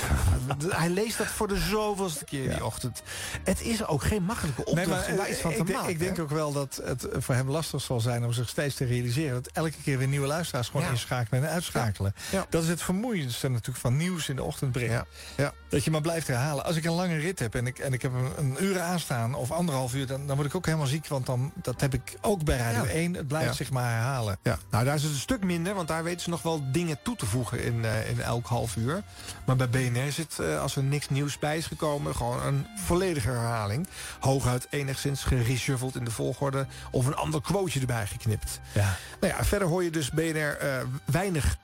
Hij 0.68 0.88
leest 0.88 1.18
dat 1.18 1.26
voor 1.26 1.48
de 1.48 1.56
zoveelste 1.56 2.24
keer 2.24 2.42
ja. 2.44 2.54
die 2.54 2.64
ochtend. 2.64 3.02
Het 3.44 3.60
is 3.60 3.86
ook 3.86 4.02
geen 4.02 4.22
makkelijke 4.22 4.64
opdracht 4.64 4.88
nee, 4.88 4.98
maar, 4.98 5.10
om 5.10 5.16
daar 5.16 5.30
iets 5.30 5.40
van 5.40 5.52
te 5.52 5.58
ik 5.58 5.72
maken. 5.72 5.88
Ik 5.88 5.98
denk 5.98 6.18
ook 6.18 6.30
wel 6.30 6.52
dat 6.52 6.80
het 6.84 7.06
voor 7.12 7.34
hem 7.34 7.50
lastig 7.50 7.82
zal 7.82 8.00
zijn 8.00 8.24
om 8.24 8.32
zich 8.32 8.48
steeds 8.48 8.74
te 8.74 8.84
realiseren... 8.84 9.42
dat 9.42 9.52
elke 9.52 9.82
keer 9.82 9.98
weer 9.98 10.08
nieuwe 10.08 10.26
luisteraars 10.26 10.66
gewoon 10.66 10.82
ja. 10.82 10.90
inschakelen 10.90 11.42
en 11.42 11.50
uitschakelen. 11.50 12.14
Ja. 12.30 12.46
Dat 12.50 12.62
is 12.62 12.68
het 12.68 12.82
vermoeiendste 12.82 13.48
natuurlijk 13.48 13.78
van 13.78 13.96
nieuws 13.96 14.28
in 14.28 14.36
de 14.36 14.42
ochtend 14.42 14.72
brengen. 14.72 15.06
Ja. 15.36 15.52
Dat 15.68 15.84
je 15.84 15.90
maar 15.90 16.00
blijft 16.00 16.26
herhalen. 16.26 16.64
Als 16.64 16.76
ik 16.76 16.84
een 16.84 16.92
lange 16.92 17.16
rit 17.16 17.38
heb 17.38 17.54
en 17.54 17.66
ik, 17.66 17.78
en 17.78 17.92
ik 17.92 18.02
heb 18.02 18.12
een, 18.12 18.32
een 18.36 18.64
uur 18.64 18.80
aanstaan 18.80 19.34
of 19.34 19.50
anderhalf 19.50 19.94
uur... 19.94 20.06
Dan, 20.06 20.26
dan 20.26 20.36
word 20.36 20.48
ik 20.48 20.54
ook 20.54 20.66
helemaal 20.66 20.86
ziek, 20.86 21.06
want 21.06 21.26
dan, 21.26 21.52
dat 21.54 21.77
heb 21.80 21.94
ik 21.94 22.16
ook 22.20 22.44
bij 22.44 22.56
Radio 22.56 22.84
1. 22.84 23.14
Het 23.14 23.28
blijft 23.28 23.56
zich 23.56 23.70
maar 23.70 23.90
herhalen. 23.90 24.38
Ja. 24.42 24.58
Nou, 24.70 24.84
daar 24.84 24.94
is 24.94 25.02
het 25.02 25.12
een 25.12 25.18
stuk 25.18 25.44
minder, 25.44 25.74
want 25.74 25.88
daar 25.88 26.04
weten 26.04 26.20
ze 26.20 26.30
nog 26.30 26.42
wel 26.42 26.62
dingen 26.72 26.98
toe 27.02 27.16
te 27.16 27.26
voegen 27.26 27.64
in, 27.64 27.74
uh, 27.74 28.10
in 28.10 28.20
elk 28.20 28.46
half 28.46 28.76
uur. 28.76 29.02
Maar 29.46 29.56
bij 29.56 29.68
BNR 29.68 30.12
zit, 30.12 30.36
uh, 30.40 30.60
als 30.60 30.76
er 30.76 30.82
niks 30.82 31.08
nieuws 31.08 31.38
bij 31.38 31.56
is 31.56 31.66
gekomen, 31.66 32.16
gewoon 32.16 32.42
een 32.42 32.66
volledige 32.76 33.28
herhaling. 33.28 33.88
Hooguit 34.20 34.66
enigszins 34.70 35.24
gereshuffeld 35.24 35.96
in 35.96 36.04
de 36.04 36.10
volgorde 36.10 36.66
of 36.90 37.06
een 37.06 37.16
ander 37.16 37.40
quoteje 37.40 37.80
erbij 37.80 38.06
geknipt. 38.06 38.60
Ja. 38.72 38.96
Nou 39.20 39.32
ja, 39.32 39.44
verder 39.44 39.68
hoor 39.68 39.84
je 39.84 39.90
dus 39.90 40.10
BNR 40.10 40.58
uh, 40.62 40.76
weinig 41.04 41.56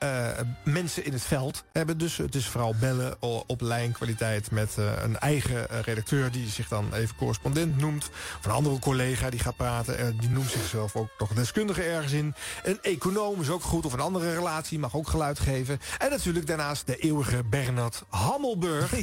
mensen 0.63 1.05
in 1.05 1.13
het 1.13 1.21
veld 1.23 1.63
hebben. 1.71 1.97
Dus 1.97 2.17
het 2.17 2.35
is 2.35 2.47
vooral 2.47 2.75
bellen 2.79 3.21
op 3.47 3.61
lijnkwaliteit 3.61 4.51
met 4.51 4.75
een 4.77 5.19
eigen 5.19 5.65
redacteur 5.81 6.31
die 6.31 6.49
zich 6.49 6.67
dan 6.67 6.93
even 6.93 7.15
correspondent 7.15 7.77
noemt. 7.77 8.09
Of 8.39 8.45
een 8.45 8.51
andere 8.51 8.79
collega 8.79 9.29
die 9.29 9.39
gaat 9.39 9.55
praten. 9.55 10.04
Die 10.19 10.29
noemt 10.29 10.49
zichzelf 10.49 10.95
ook 10.95 11.09
nog 11.17 11.33
deskundige 11.33 11.83
ergens 11.83 12.11
in. 12.11 12.33
Een 12.63 12.81
econoom 12.81 13.41
is 13.41 13.49
ook 13.49 13.63
goed. 13.63 13.85
Of 13.85 13.93
een 13.93 13.99
andere 13.99 14.33
relatie 14.33 14.79
mag 14.79 14.95
ook 14.95 15.07
geluid 15.07 15.39
geven. 15.39 15.79
En 15.97 16.09
natuurlijk 16.09 16.47
daarnaast 16.47 16.87
de 16.87 16.97
eeuwige 16.97 17.43
Bernard 17.43 18.03
Hammelburg. 18.09 18.89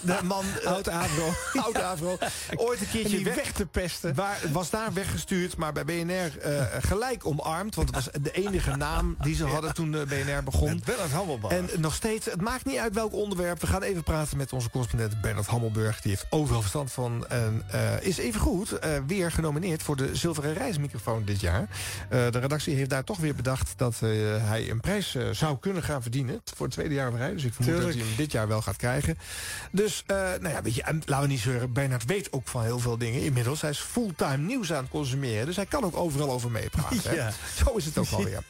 De 0.00 0.18
man... 0.24 0.44
Oud 0.64 0.88
Avro. 0.88 1.32
Oud 1.64 1.80
Avro. 1.80 2.18
Ooit 2.56 2.80
een 2.80 2.88
keertje 2.88 3.22
weg, 3.22 3.34
weg 3.34 3.52
te 3.52 3.66
pesten. 3.66 4.14
Waar, 4.14 4.38
was 4.52 4.70
daar 4.70 4.92
weggestuurd, 4.92 5.56
maar 5.56 5.72
bij 5.72 5.84
BNR 5.84 6.12
uh, 6.46 6.62
gelijk 6.80 7.26
omarmd. 7.26 7.74
Want 7.74 7.94
het 7.94 8.04
was 8.04 8.22
de 8.22 8.32
enige 8.32 8.76
naam 8.76 9.16
die 9.20 9.34
ze 9.34 9.44
hadden 9.44 9.74
toen 9.74 9.90
de 9.90 10.04
BNR 10.08 10.42
begon. 10.42 10.82
Bernard 10.84 11.12
Hammelburg. 11.12 11.52
En 11.52 11.68
nog 11.80 11.94
steeds, 11.94 12.26
het 12.26 12.40
maakt 12.40 12.64
niet 12.64 12.78
uit 12.78 12.94
welk 12.94 13.12
onderwerp. 13.12 13.60
We 13.60 13.66
gaan 13.66 13.82
even 13.82 14.02
praten 14.02 14.36
met 14.36 14.52
onze 14.52 14.70
correspondent 14.70 15.20
Bernard 15.20 15.46
Hammelburg. 15.46 16.00
Die 16.00 16.10
heeft 16.10 16.26
overal 16.30 16.60
verstand 16.60 16.92
van. 16.92 17.26
En 17.28 17.64
uh, 17.74 18.00
is 18.00 18.18
even 18.18 18.40
goed 18.40 18.72
uh, 18.72 18.78
weer 19.06 19.32
genomineerd 19.32 19.82
voor 19.82 19.96
de 19.96 20.16
zilveren 20.16 20.45
reismicrofoon 20.52 21.24
dit 21.24 21.40
jaar. 21.40 21.60
Uh, 21.60 21.68
de 22.08 22.38
redactie 22.38 22.74
heeft 22.74 22.90
daar 22.90 23.04
toch 23.04 23.18
weer 23.18 23.34
bedacht 23.34 23.72
dat 23.76 24.00
uh, 24.02 24.10
hij 24.48 24.70
een 24.70 24.80
prijs 24.80 25.14
uh, 25.14 25.28
zou 25.30 25.58
kunnen 25.58 25.82
gaan 25.82 26.02
verdienen. 26.02 26.40
Voor 26.54 26.66
het 26.66 26.74
tweede 26.74 26.94
jaar 26.94 27.08
op 27.08 27.14
rij. 27.14 27.32
Dus 27.32 27.44
ik 27.44 27.54
vermoed 27.54 27.74
dat 27.82 27.92
hij 27.92 28.02
hem 28.02 28.16
dit 28.16 28.32
jaar 28.32 28.48
wel 28.48 28.62
gaat 28.62 28.76
krijgen. 28.76 29.18
Dus, 29.70 30.02
eh, 30.06 30.16
nou 30.16 30.48
ja, 30.48 30.62
weet 30.62 30.74
je, 30.74 30.82
en 30.82 31.02
laten 31.04 31.26
we 31.26 31.32
niet 31.32 31.42
zeuren. 31.42 31.72
Bernard 31.72 32.04
weet 32.04 32.32
ook 32.32 32.48
van 32.48 32.62
heel 32.62 32.78
veel 32.78 32.98
dingen 32.98 33.22
inmiddels. 33.22 33.60
Hij 33.60 33.70
is 33.70 33.78
fulltime 33.78 34.36
nieuws 34.36 34.72
aan 34.72 34.82
het 34.82 34.90
consumeren. 34.90 35.46
Dus 35.46 35.56
hij 35.56 35.66
kan 35.66 35.84
ook 35.84 35.96
overal 35.96 36.30
over 36.30 36.50
meepraten. 36.50 36.94
Ja. 37.16 37.32
Zo 37.64 37.76
is 37.76 37.84
het 37.84 37.98
ook 37.98 38.10
alweer. 38.10 38.42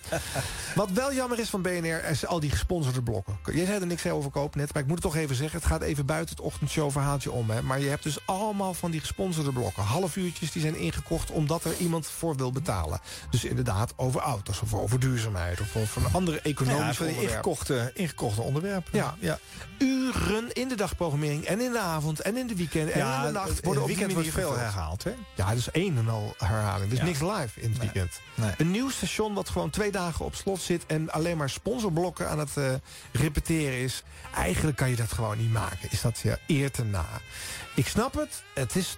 Wat 0.75 0.91
wel 0.91 1.15
jammer 1.15 1.39
is 1.39 1.49
van 1.49 1.63
BNR, 1.63 2.05
is 2.05 2.27
al 2.27 2.41
die 2.41 2.51
gesponsorde 2.51 3.03
blokken. 3.03 3.39
Jij 3.53 3.65
zei 3.65 3.81
er 3.81 3.87
niks 3.87 4.07
over 4.07 4.31
koop 4.31 4.55
net, 4.55 4.73
maar 4.73 4.83
ik 4.83 4.89
moet 4.89 5.03
het 5.03 5.13
toch 5.13 5.23
even 5.23 5.37
zeggen. 5.37 5.59
Het 5.59 5.69
gaat 5.69 5.83
even 5.83 6.07
buiten 6.07 6.37
het 6.37 6.45
ochtendshow 6.45 6.91
verhaaltje 6.91 7.31
om. 7.31 7.51
Hè. 7.51 7.63
Maar 7.63 7.81
je 7.81 7.89
hebt 7.89 8.03
dus 8.03 8.19
allemaal 8.25 8.75
van 8.75 8.91
die 8.91 9.01
gesponsorde 9.01 9.53
blokken. 9.53 9.83
Half 9.83 10.17
uurtjes 10.17 10.53
die 10.53 10.63
zijn 10.63 10.77
ingekocht 10.77 11.31
omdat 11.31 11.65
er 11.65 11.75
iemand 11.87 12.07
voor 12.07 12.37
wil 12.37 12.53
betalen. 12.53 13.01
Dus 13.31 13.45
inderdaad 13.45 13.93
over 13.97 14.21
auto's 14.21 14.61
of 14.61 14.75
over 14.75 15.01
duurzaamheid 15.01 15.61
of 15.61 15.77
over 15.77 16.05
een 16.05 16.13
andere 16.13 16.37
Ja, 16.37 16.43
economische 16.43 17.03
onderwerp. 17.05 17.31
ingekochte, 17.31 17.91
ingekochte 17.95 18.43
onderwerpen. 18.43 18.91
Ja. 18.99 19.15
ja. 19.21 19.39
Uren 19.79 20.53
in 20.53 20.69
de 20.69 20.75
dagprogrammering 20.77 21.45
en 21.45 21.61
in 21.61 21.73
de 21.73 21.79
avond 21.79 22.21
en 22.21 22.37
in 22.37 22.47
de 22.47 22.55
weekend 22.57 22.91
en 22.91 23.01
in 23.17 23.23
de 23.27 23.31
nacht 23.33 23.65
worden 23.65 23.83
op 23.83 23.89
weekend 23.89 24.13
wordt 24.13 24.29
veel 24.29 24.43
gevuld. 24.51 24.57
herhaald, 24.61 25.05
hè? 25.05 25.13
Ja, 25.35 25.55
dus 25.55 25.71
één 25.71 25.97
en 25.99 26.09
al 26.09 26.35
herhaling. 26.39 26.91
Dus 26.91 26.99
Ja. 26.99 27.05
niks 27.05 27.21
live 27.21 27.61
in 27.61 27.71
het 27.71 27.79
Nee. 27.79 27.91
weekend. 27.93 28.21
Nee. 28.35 28.51
Een 28.59 28.71
nieuw 28.71 28.91
station 28.91 29.35
wat 29.35 29.49
gewoon 29.49 29.71
twee 29.71 29.91
dagen 29.93 30.25
op 30.25 30.35
slot 30.35 30.61
zit... 30.61 30.87
en 30.87 31.11
alleen 31.11 31.37
maar 31.37 31.51
sponsorblokken 31.51 32.29
aan 32.29 32.39
het 32.39 32.57
eh, 32.57 32.73
repeteren 33.13 33.79
is... 33.79 34.03
eigenlijk 34.35 34.77
kan 34.77 34.89
je 34.91 34.97
dat 34.97 35.13
gewoon 35.13 35.39
niet 35.39 35.53
maken. 35.53 35.89
Is 35.91 36.01
dat 36.01 36.19
ja, 36.19 36.39
eer 36.47 36.71
te 36.71 36.85
na. 36.85 37.05
Ik 37.75 37.87
snap 37.89 38.15
het. 38.15 38.43
Het 38.55 38.77
is 38.77 38.97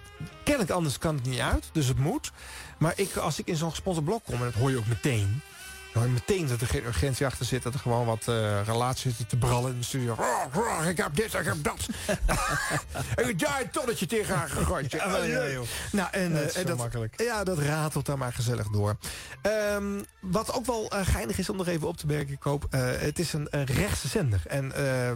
kennelijk 0.49 0.77
anders 0.77 0.97
kan 0.97 1.15
het 1.15 1.25
niet 1.25 1.39
uit. 1.39 1.69
Dus 1.71 1.87
het 1.87 1.99
moet. 1.99 2.31
Maar 2.77 2.93
ik, 2.95 3.15
als 3.15 3.39
ik 3.39 3.47
in 3.47 3.55
zo'n 3.55 3.69
gesponsord 3.69 4.05
blok 4.05 4.23
kom... 4.23 4.35
en 4.35 4.43
dat 4.43 4.53
hoor 4.53 4.69
je 4.69 4.77
ook 4.77 4.87
meteen... 4.87 5.41
Dan 5.93 6.01
hoor 6.01 6.11
je 6.13 6.17
meteen 6.27 6.47
dat 6.47 6.61
er 6.61 6.67
geen 6.67 6.85
urgentie 6.85 7.25
achter 7.25 7.45
zit. 7.45 7.63
Dat 7.63 7.73
er 7.73 7.79
gewoon 7.79 8.05
wat 8.05 8.27
eh 8.27 8.59
relaties 8.65 9.03
zitten 9.03 9.27
te 9.27 9.37
brallen 9.37 9.71
in 9.71 9.77
de 9.79 9.83
studio. 9.85 10.17
Ik 10.89 10.97
heb 10.97 11.15
dit, 11.15 11.33
ik 11.33 11.45
heb 11.45 11.63
dat. 11.63 11.85
en 13.15 13.29
ik 13.29 13.39
daar 13.39 13.61
een 13.61 13.69
tonnetje 13.69 14.05
tegenaan 14.05 14.49
gegooid. 14.49 14.91
Ja, 14.91 15.09
wel, 15.11 15.23
ja, 15.23 15.47
joh. 15.49 15.65
Nou, 15.91 16.07
en, 16.11 16.31
Dat 16.33 16.41
eh, 16.41 16.47
is 16.47 16.53
en 16.53 16.61
zo 16.61 16.67
dat, 16.67 16.77
makkelijk. 16.77 17.21
ja, 17.21 17.43
dat 17.43 17.57
ratelt 17.57 18.05
daar 18.05 18.17
maar 18.17 18.33
gezellig 18.33 18.67
door. 18.67 18.97
Ehm, 19.41 19.99
wat 20.21 20.53
ook 20.53 20.65
wel 20.65 20.89
eh, 20.91 21.05
geinig 21.07 21.37
is 21.37 21.49
om 21.49 21.57
nog 21.57 21.67
even 21.67 21.87
op 21.87 21.97
te 21.97 22.05
merken, 22.05 22.37
Koop. 22.37 22.65
eh, 22.69 22.81
het 22.97 23.19
is 23.19 23.33
een, 23.33 23.47
een 23.49 23.65
rechtse 23.65 24.07
zender. 24.07 24.41
En 24.47 24.73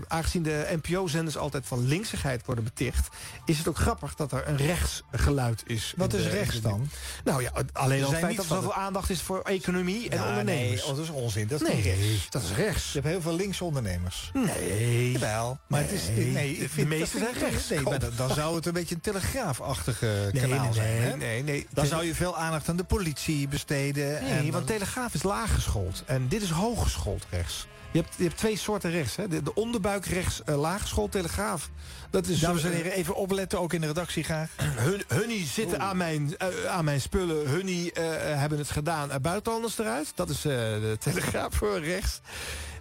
aangezien 0.07 0.43
de 0.43 0.79
NPO-zenders 0.83 1.37
altijd 1.37 1.65
van 1.65 1.87
linksigheid 1.87 2.45
worden 2.45 2.63
beticht... 2.63 3.07
is 3.45 3.57
het 3.57 3.67
ook 3.67 3.77
grappig 3.77 4.15
dat 4.15 4.31
er 4.31 4.47
een 4.47 4.57
rechtsgeluid 4.57 5.63
is. 5.65 5.93
Wat 5.97 6.13
is 6.13 6.23
de- 6.23 6.29
rechts 6.29 6.61
dan? 6.61 6.89
Nou 7.23 7.41
ja, 7.41 7.51
alleen 7.73 8.03
al 8.03 8.09
het 8.09 8.19
feit 8.19 8.27
niet 8.31 8.37
dat 8.41 8.49
er 8.49 8.55
zoveel 8.55 8.73
aandacht 8.73 9.09
is 9.09 9.21
voor 9.21 9.41
economie 9.41 10.09
en 10.09 10.17
Ja, 10.17 10.27
ondernemers. 10.27 10.61
Nee, 10.69 10.81
oh, 10.83 10.87
dat 10.87 10.97
is 10.99 11.09
onzin. 11.09 11.47
Dat 11.47 11.61
is 11.61 11.67
Nee, 11.67 11.81
rechts. 11.81 12.29
dat 12.29 12.41
is 12.43 12.51
rechts. 12.55 12.85
Je 12.85 12.91
hebt 12.99 13.07
heel 13.07 13.21
veel 13.21 13.35
linkse 13.35 13.63
ondernemers. 13.63 14.31
Nee. 14.33 15.11
Jawel, 15.11 15.57
maar 15.67 15.81
het 15.81 15.91
is... 15.91 16.01
Nee, 16.07 16.57
de 16.57 16.63
ik 16.63 16.69
vind, 16.69 16.87
meeste 16.89 17.19
dat 17.19 17.27
vind 17.27 17.39
zijn 17.39 17.51
rechts. 17.51 17.69
Nee, 17.69 17.79
maar 17.81 17.99
dan, 17.99 18.11
dan 18.15 18.29
zou 18.33 18.55
het 18.55 18.65
een 18.65 18.73
beetje 18.73 18.95
een 18.95 19.01
telegraafachtige 19.01 20.29
Nee, 20.31 20.41
kanaal 20.41 20.63
nee, 20.63 20.73
zijn. 20.73 20.97
nee, 20.97 21.09
hè? 21.09 21.15
nee, 21.17 21.43
nee. 21.43 21.67
Dan 21.73 21.85
zou 21.85 22.05
je 22.05 22.15
veel 22.15 22.37
aandacht 22.37 22.69
aan 22.69 22.77
de 22.77 22.83
politie 22.83 23.47
besteden. 23.47 24.23
Nee, 24.23 24.31
en 24.31 24.51
want 24.51 24.67
Telegraaf 24.67 25.13
is 25.13 25.23
laaggeschoold. 25.23 26.03
En 26.05 26.27
dit 26.27 26.41
is 26.41 26.49
hooggeschoold 26.49 27.25
rechts. 27.29 27.67
Je 27.93 27.99
hebt, 27.99 28.13
je 28.17 28.23
hebt 28.23 28.37
twee 28.37 28.57
soorten 28.57 28.91
rechts. 28.91 29.15
Hè? 29.15 29.27
De, 29.27 29.43
de 29.43 29.53
onderbuik 29.53 30.05
rechts, 30.05 30.43
eh, 30.43 30.59
laaggeschoold 30.59 31.11
Telegraaf. 31.11 31.69
Dat 32.09 32.27
is, 32.27 32.39
Dames 32.39 32.63
en 32.63 32.69
eh, 32.69 32.75
heren, 32.75 32.91
even 32.91 33.15
opletten, 33.15 33.59
ook 33.59 33.73
in 33.73 33.81
de 33.81 33.87
redactie 33.87 34.23
graag. 34.23 34.49
Hun, 34.75 35.03
hunnie 35.07 35.45
zitten 35.45 35.79
aan 35.79 35.97
mijn, 35.97 36.37
eh, 36.37 36.47
aan 36.65 36.85
mijn 36.85 37.01
spullen. 37.01 37.49
Hunnie 37.49 37.91
hebben 37.93 38.57
het 38.57 38.69
gedaan. 38.69 39.09
Uh, 39.09 39.15
buitenlanders 39.21 39.77
eruit. 39.77 40.11
Dat 40.15 40.29
is 40.29 40.41
de 40.41 40.97
Telegraaf 40.99 41.53
voor 41.59 41.79
rechts. 41.79 42.21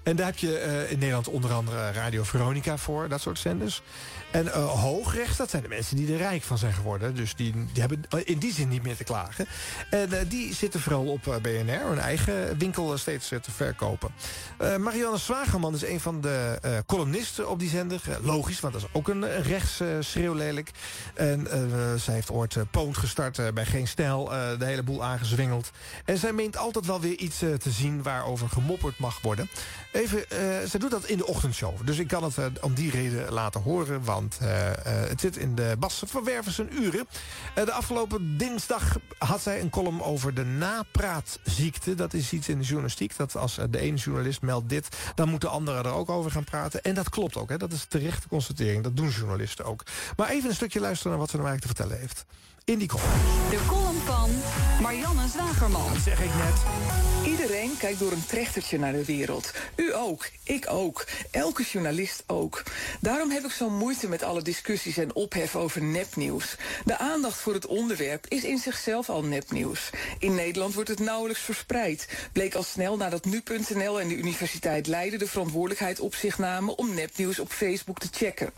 En 0.03 0.17
daar 0.17 0.27
heb 0.27 0.39
je 0.39 0.59
eh, 0.59 0.91
in 0.91 0.99
Nederland 0.99 1.29
onder 1.29 1.53
andere 1.53 1.91
Radio 1.93 2.23
Veronica 2.23 2.77
voor. 2.79 3.09
Dat 3.09 3.21
soort 3.21 3.39
zenders. 3.39 3.83
En 4.31 4.53
eh, 4.53 4.81
hoogrechts, 4.81 5.37
dat 5.37 5.51
zijn 5.51 5.63
de 5.63 5.69
mensen 5.69 5.97
die 5.97 6.13
er 6.13 6.19
rijk 6.19 6.43
van 6.43 6.59
zijn 6.59 6.73
geworden. 6.73 7.15
Dus 7.15 7.35
die, 7.35 7.53
die 7.73 7.81
hebben 7.81 8.05
in 8.25 8.39
die 8.39 8.53
zin 8.53 8.69
niet 8.69 8.83
meer 8.83 8.97
te 8.97 9.05
klagen. 9.05 9.47
En 9.91 10.13
eh, 10.13 10.19
die 10.29 10.55
zitten 10.55 10.81
vooral 10.81 11.07
op 11.07 11.27
eh, 11.27 11.37
BNR. 11.37 11.87
Hun 11.89 11.99
eigen 11.99 12.59
winkel 12.59 12.93
eh, 12.93 12.99
steeds 12.99 13.31
eh, 13.31 13.39
te 13.39 13.51
verkopen. 13.51 14.11
Eh, 14.59 14.77
Marianne 14.77 15.19
Zwagerman 15.19 15.75
is 15.75 15.85
een 15.85 16.01
van 16.01 16.21
de 16.21 16.59
eh, 16.63 16.71
columnisten 16.87 17.49
op 17.49 17.59
die 17.59 17.69
zender. 17.69 18.01
Eh, 18.09 18.17
logisch, 18.25 18.61
want 18.61 18.73
dat 18.75 18.83
is 18.83 18.89
ook 18.93 19.09
een 19.09 19.43
rechts 19.43 19.81
schreeuwlelijk. 20.01 20.71
En 21.15 21.47
zij 22.01 22.15
heeft 22.15 22.31
ooit 22.31 22.57
Poont 22.71 22.97
gestart 22.97 23.55
bij 23.55 23.65
Geen 23.65 23.89
Stijl. 23.89 24.25
de 24.59 24.65
hele 24.65 24.83
boel 24.83 25.05
aangezwingeld. 25.05 25.71
En 26.05 26.19
zij 26.19 26.33
meent 26.33 26.57
altijd 26.57 26.87
wel 26.87 27.01
weer 27.01 27.17
iets 27.19 27.39
te 27.39 27.71
zien 27.71 28.03
waarover 28.03 28.49
gemopperd 28.49 28.99
mag 28.99 29.21
worden. 29.21 29.49
Even, 29.93 30.25
zij 30.69 30.81
doet 30.81 30.91
dat 30.91 31.05
in 31.05 31.17
de 31.17 31.27
ochtendshow. 31.27 31.87
Dus 31.87 31.99
ik 31.99 32.09
kan 32.09 32.25
het 32.25 32.61
om 32.61 32.75
die 32.75 32.91
reden 32.91 33.33
laten 33.33 33.63
horen. 33.63 34.05
Want 34.05 34.39
het 35.09 35.21
zit 35.21 35.37
in 35.37 35.55
de 35.55 35.77
Bas 35.79 36.03
van 36.07 36.25
Werven 36.25 36.83
uren. 36.83 37.07
de 37.55 37.73
afgelopen 37.73 38.39
dinsdag 38.39 38.97
had 39.19 39.41
zij 39.41 39.61
een 39.61 39.71
column 39.71 40.03
over 40.03 40.35
de 40.35 40.45
napraatziekte. 40.45 41.95
Dat 41.95 42.15
is 42.15 42.33
iets 42.33 42.49
in 42.49 42.59
de 42.59 42.65
journalistiek. 42.65 43.17
Dat 43.17 43.37
als 43.37 43.59
de 43.71 43.79
ene 43.79 43.97
journalist 43.97 44.43
meldt 44.43 44.69
dit, 44.69 44.89
dan 45.15 45.29
moeten 45.29 45.51
anderen 45.51 45.85
er 45.85 45.93
ook 45.93 46.11
over 46.11 46.31
gaan 46.31 46.45
praten. 46.45 46.83
En 46.83 46.95
dat 46.95 47.09
klopt 47.09 47.37
ook. 47.37 47.49
Hè? 47.49 47.57
Dat 47.57 47.73
is 47.73 47.85
terechte 47.85 48.29
constatering. 48.29 48.83
Dat 48.83 48.97
doen 48.97 49.09
journalisten 49.09 49.65
ook. 49.65 49.83
Maar 50.17 50.31
even 50.31 50.49
een 50.49 50.55
stukje 50.55 50.81
luisteren 50.81 51.11
naar 51.11 51.21
wat 51.21 51.31
ze 51.31 51.37
nou 51.37 51.49
eigenlijk 51.49 51.77
te 51.77 51.83
vertellen 51.83 52.07
heeft. 52.07 52.25
In 52.65 52.79
die 52.79 52.89
column. 52.89 53.11
De 53.51 53.59
column 53.67 54.01
van 54.01 54.31
Marianne 54.81 55.29
Zwagerman. 55.29 55.93
Dat 55.93 56.03
zeg 56.03 56.21
ik 56.21 56.35
net. 56.35 56.63
Iedereen 57.27 57.77
kijkt 57.79 57.99
door 57.99 58.13
een 58.13 58.27
trechtertje 58.27 58.79
naar 58.79 58.93
de 58.93 59.05
wereld. 59.05 59.53
U 59.77 59.95
ook, 59.95 60.29
ik 60.43 60.71
ook, 60.71 61.07
elke 61.31 61.63
journalist 61.63 62.25
ook. 62.27 62.63
Daarom 63.01 63.31
heb 63.31 63.45
ik 63.45 63.51
zo'n 63.51 63.77
moeite 63.77 64.09
met 64.09 64.23
alle 64.23 64.43
discussies 64.43 64.97
en 64.97 65.15
ophef 65.15 65.57
over 65.57 65.83
nepnieuws. 65.83 66.57
De 66.85 66.99
aandacht 66.99 67.39
voor 67.39 67.55
het 67.55 67.67
onderwerp 67.67 68.27
is 68.29 68.45
in 68.45 68.59
zichzelf 68.59 69.09
al 69.09 69.23
nepnieuws. 69.23 69.91
In 70.19 70.35
Nederland 70.35 70.75
wordt 70.75 70.89
het 70.89 70.99
nauwelijks 70.99 71.43
verspreid. 71.43 72.09
Bleek 72.33 72.55
al 72.55 72.63
snel 72.63 72.97
nadat 72.97 73.25
nu.nl 73.25 74.01
en 74.01 74.09
de 74.09 74.17
Universiteit 74.17 74.87
Leiden 74.87 75.19
de 75.19 75.27
verantwoordelijkheid 75.27 76.01
op 76.01 76.15
zich 76.15 76.39
namen 76.39 76.79
om 76.79 76.95
nepnieuws 76.95 77.39
op 77.39 77.53
Facebook 77.53 77.99
te 77.99 78.09
checken. 78.11 78.53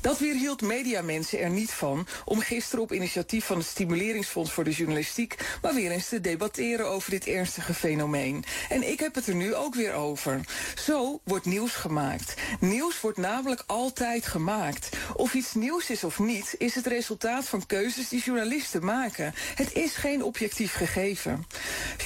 Dat 0.00 0.18
weerhield 0.18 0.62
mediamensen 0.62 1.40
er 1.40 1.50
niet 1.50 1.70
van 1.70 2.06
om 2.24 2.40
gisteren 2.40 2.84
op 2.84 2.92
initiatief 2.92 3.33
van 3.42 3.58
het 3.58 3.66
Stimuleringsfonds 3.66 4.52
voor 4.52 4.64
de 4.64 4.70
Journalistiek 4.70 5.58
maar 5.62 5.74
weer 5.74 5.90
eens 5.90 6.08
te 6.08 6.20
debatteren 6.20 6.88
over 6.88 7.10
dit 7.10 7.26
ernstige 7.26 7.74
fenomeen. 7.74 8.44
En 8.68 8.90
ik 8.90 9.00
heb 9.00 9.14
het 9.14 9.26
er 9.26 9.34
nu 9.34 9.54
ook 9.54 9.74
weer 9.74 9.92
over. 9.92 10.40
Zo 10.74 11.20
wordt 11.24 11.46
nieuws 11.46 11.72
gemaakt. 11.72 12.34
Nieuws 12.60 13.00
wordt 13.00 13.18
namelijk 13.18 13.62
altijd 13.66 14.26
gemaakt. 14.26 14.88
Of 15.16 15.34
iets 15.34 15.54
nieuws 15.54 15.90
is 15.90 16.04
of 16.04 16.18
niet, 16.18 16.54
is 16.58 16.74
het 16.74 16.86
resultaat 16.86 17.44
van 17.44 17.66
keuzes 17.66 18.08
die 18.08 18.22
journalisten 18.22 18.84
maken. 18.84 19.34
Het 19.54 19.72
is 19.72 19.94
geen 19.94 20.22
objectief 20.22 20.72
gegeven. 20.72 21.46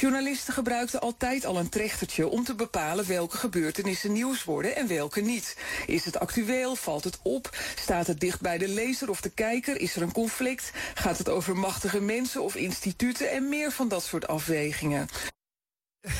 Journalisten 0.00 0.54
gebruikten 0.54 1.00
altijd 1.00 1.44
al 1.44 1.56
een 1.58 1.68
trechtertje 1.68 2.28
om 2.28 2.44
te 2.44 2.54
bepalen 2.54 3.06
welke 3.06 3.36
gebeurtenissen 3.36 4.12
nieuws 4.12 4.44
worden 4.44 4.76
en 4.76 4.86
welke 4.88 5.20
niet. 5.20 5.56
Is 5.86 6.04
het 6.04 6.18
actueel? 6.18 6.76
Valt 6.76 7.04
het 7.04 7.18
op? 7.22 7.56
Staat 7.80 8.06
het 8.06 8.20
dicht 8.20 8.40
bij 8.40 8.58
de 8.58 8.68
lezer 8.68 9.10
of 9.10 9.20
de 9.20 9.30
kijker? 9.30 9.80
Is 9.80 9.96
er 9.96 10.02
een 10.02 10.12
conflict? 10.12 10.70
Gaat 10.94 11.17
het 11.18 11.28
over 11.28 11.56
machtige 11.56 12.00
mensen 12.00 12.42
of 12.42 12.54
instituten 12.54 13.30
en 13.30 13.48
meer 13.48 13.72
van 13.72 13.88
dat 13.88 14.02
soort 14.02 14.26
afwegingen? 14.26 15.08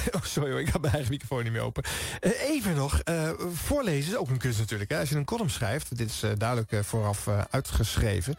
Oh, 0.16 0.22
sorry 0.22 0.50
hoor, 0.50 0.60
ik 0.60 0.68
had 0.68 0.80
mijn 0.80 0.92
eigen 0.92 1.12
microfoon 1.12 1.42
niet 1.42 1.52
meer 1.52 1.62
open. 1.62 1.84
Uh, 2.20 2.42
even 2.42 2.74
nog, 2.74 3.00
uh, 3.04 3.30
voorlezen 3.52 4.12
is 4.12 4.18
ook 4.18 4.28
een 4.28 4.38
kunst 4.38 4.58
natuurlijk. 4.58 4.90
Hè? 4.90 4.98
Als 4.98 5.08
je 5.08 5.16
een 5.16 5.24
column 5.24 5.50
schrijft, 5.50 5.96
dit 5.96 6.08
is 6.08 6.24
uh, 6.24 6.30
duidelijk 6.38 6.84
vooraf 6.84 7.28
uitgeschreven... 7.50 8.36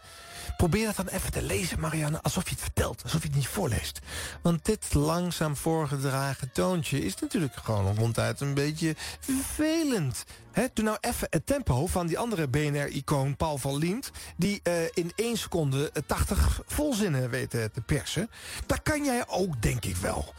probeer 0.56 0.86
dat 0.86 0.96
dan 0.96 1.06
even 1.06 1.32
te 1.32 1.42
lezen, 1.42 1.80
Marianne, 1.80 2.22
alsof 2.22 2.44
je 2.44 2.50
het 2.50 2.60
vertelt. 2.60 3.02
Alsof 3.02 3.22
je 3.22 3.26
het 3.26 3.36
niet 3.36 3.46
voorleest. 3.46 3.98
Want 4.42 4.64
dit 4.64 4.94
langzaam 4.94 5.56
voorgedragen 5.56 6.52
toontje 6.52 7.04
is 7.04 7.16
natuurlijk 7.16 7.54
gewoon 7.56 7.96
ronduit 7.96 8.40
een 8.40 8.54
beetje 8.54 8.94
vervelend. 9.20 10.24
He, 10.52 10.66
doe 10.74 10.84
nou 10.84 10.98
even 11.00 11.26
het 11.30 11.46
tempo 11.46 11.86
van 11.86 12.06
die 12.06 12.18
andere 12.18 12.48
BNR-icoon 12.48 13.36
Paul 13.36 13.58
van 13.58 13.76
Liemt... 13.76 14.10
die 14.36 14.62
in 14.94 15.12
één 15.14 15.36
seconde 15.36 15.92
80 16.06 16.60
volzinnen 16.66 17.30
weet 17.30 17.50
te 17.50 17.82
persen. 17.86 18.30
Dat 18.66 18.82
kan 18.82 19.04
jij 19.04 19.24
ook, 19.28 19.62
denk 19.62 19.84
ik 19.84 19.96
wel. 19.96 20.34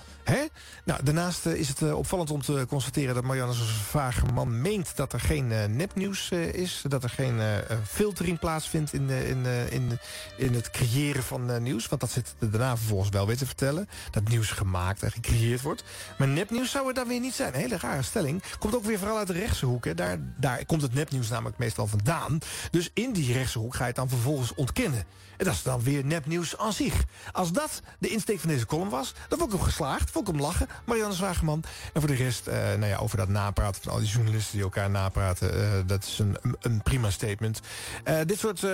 Nou, 0.84 1.04
daarnaast 1.22 1.46
uh, 1.46 1.54
is 1.54 1.68
het 1.68 1.82
uh, 1.82 1.98
opvallend 1.98 2.32
om 2.32 2.42
te 2.42 2.66
constateren 2.68 3.16
dat 3.16 3.24
Marianne 3.24 3.54
Vagerman 3.90 4.62
meent 4.62 4.96
dat 4.96 5.14
er 5.14 5.20
geen 5.20 5.52
uh, 5.52 5.66
nepnieuws 5.66 6.32
is. 6.32 6.84
Dat 6.88 7.04
er 7.04 7.10
geen 7.10 7.40
filtering 7.88 8.40
plaatsvindt 8.40 8.94
in, 8.94 9.10
in, 9.10 9.46
in, 9.70 10.00
in 10.38 10.54
het 10.54 10.72
creëren 10.72 11.24
van 11.24 11.64
nieuws. 11.64 11.88
Want 11.88 12.02
dat 12.02 12.12
zit 12.12 12.36
daarna 12.40 12.78
vervolgens 12.78 13.10
wel 13.10 13.28
weer 13.28 13.38
te 13.38 13.46
vertellen. 13.46 13.90
Dat 14.12 14.28
nieuws 14.28 14.50
gemaakt 14.50 15.04
en 15.04 15.12
gecreëerd 15.12 15.62
wordt. 15.62 15.84
Maar 16.18 16.28
nepnieuws 16.28 16.72
zou 16.72 16.88
er 16.88 16.94
dan 16.94 17.08
weer 17.08 17.20
niet 17.20 17.34
zijn. 17.34 17.54
Een 17.54 17.60
hele 17.60 17.78
rare 17.78 18.02
stelling. 18.02 18.44
Komt 18.60 18.76
ook 18.76 18.84
weer 18.84 18.98
vooral 18.98 19.18
uit 19.18 19.28
de 19.28 19.34
rechtse 19.34 19.66
hoek. 19.66 19.86
Hè. 19.86 19.94
Daar, 19.94 20.18
daar 20.38 20.66
komt 20.66 20.82
het 20.82 20.94
nepnieuws 20.94 21.30
namelijk 21.30 21.58
meestal 21.58 21.88
vandaan. 21.88 22.40
Dus 22.72 22.90
in 22.94 23.14
die 23.14 23.34
rechtse 23.34 23.60
hoek 23.60 23.76
ga 23.76 23.82
je 23.82 23.88
het 23.88 23.96
dan 23.96 24.10
vervolgens 24.10 24.54
ontkennen. 24.54 25.06
En 25.42 25.48
dat 25.48 25.56
is 25.56 25.64
dan 25.64 25.84
weer 25.84 26.06
nepnieuws 26.06 26.58
aan 26.58 26.74
zich. 26.74 27.04
Als 27.32 27.52
dat 27.52 27.82
de 28.00 28.08
insteek 28.08 28.40
van 28.40 28.50
deze 28.50 28.66
column 28.66 28.90
was, 28.90 29.14
dan 29.28 29.38
vond 29.38 29.52
ik 29.52 29.58
hem 29.58 29.68
geslaagd. 29.68 30.12
Vond 30.12 30.28
ik 30.28 30.34
hem 30.34 30.44
lachen. 30.44 30.68
Marianne 30.86 31.11
Zwageman. 31.14 31.64
En 31.94 32.02
voor 32.02 32.10
de 32.10 32.16
rest, 32.16 32.48
uh, 32.48 32.54
nou 32.54 32.86
ja, 32.86 32.98
over 32.98 33.18
dat 33.18 33.28
napraten 33.28 33.82
van 33.82 33.92
al 33.92 34.00
die 34.00 34.08
journalisten 34.08 34.54
die 34.54 34.64
elkaar 34.64 34.90
napraten. 34.90 35.58
Uh, 35.58 35.70
dat 35.86 36.04
is 36.04 36.20
een, 36.20 36.38
een 36.62 36.82
prima 36.82 37.10
statement. 37.10 37.60
Uh, 38.06 38.20
dit 38.26 38.40
soort 38.40 38.66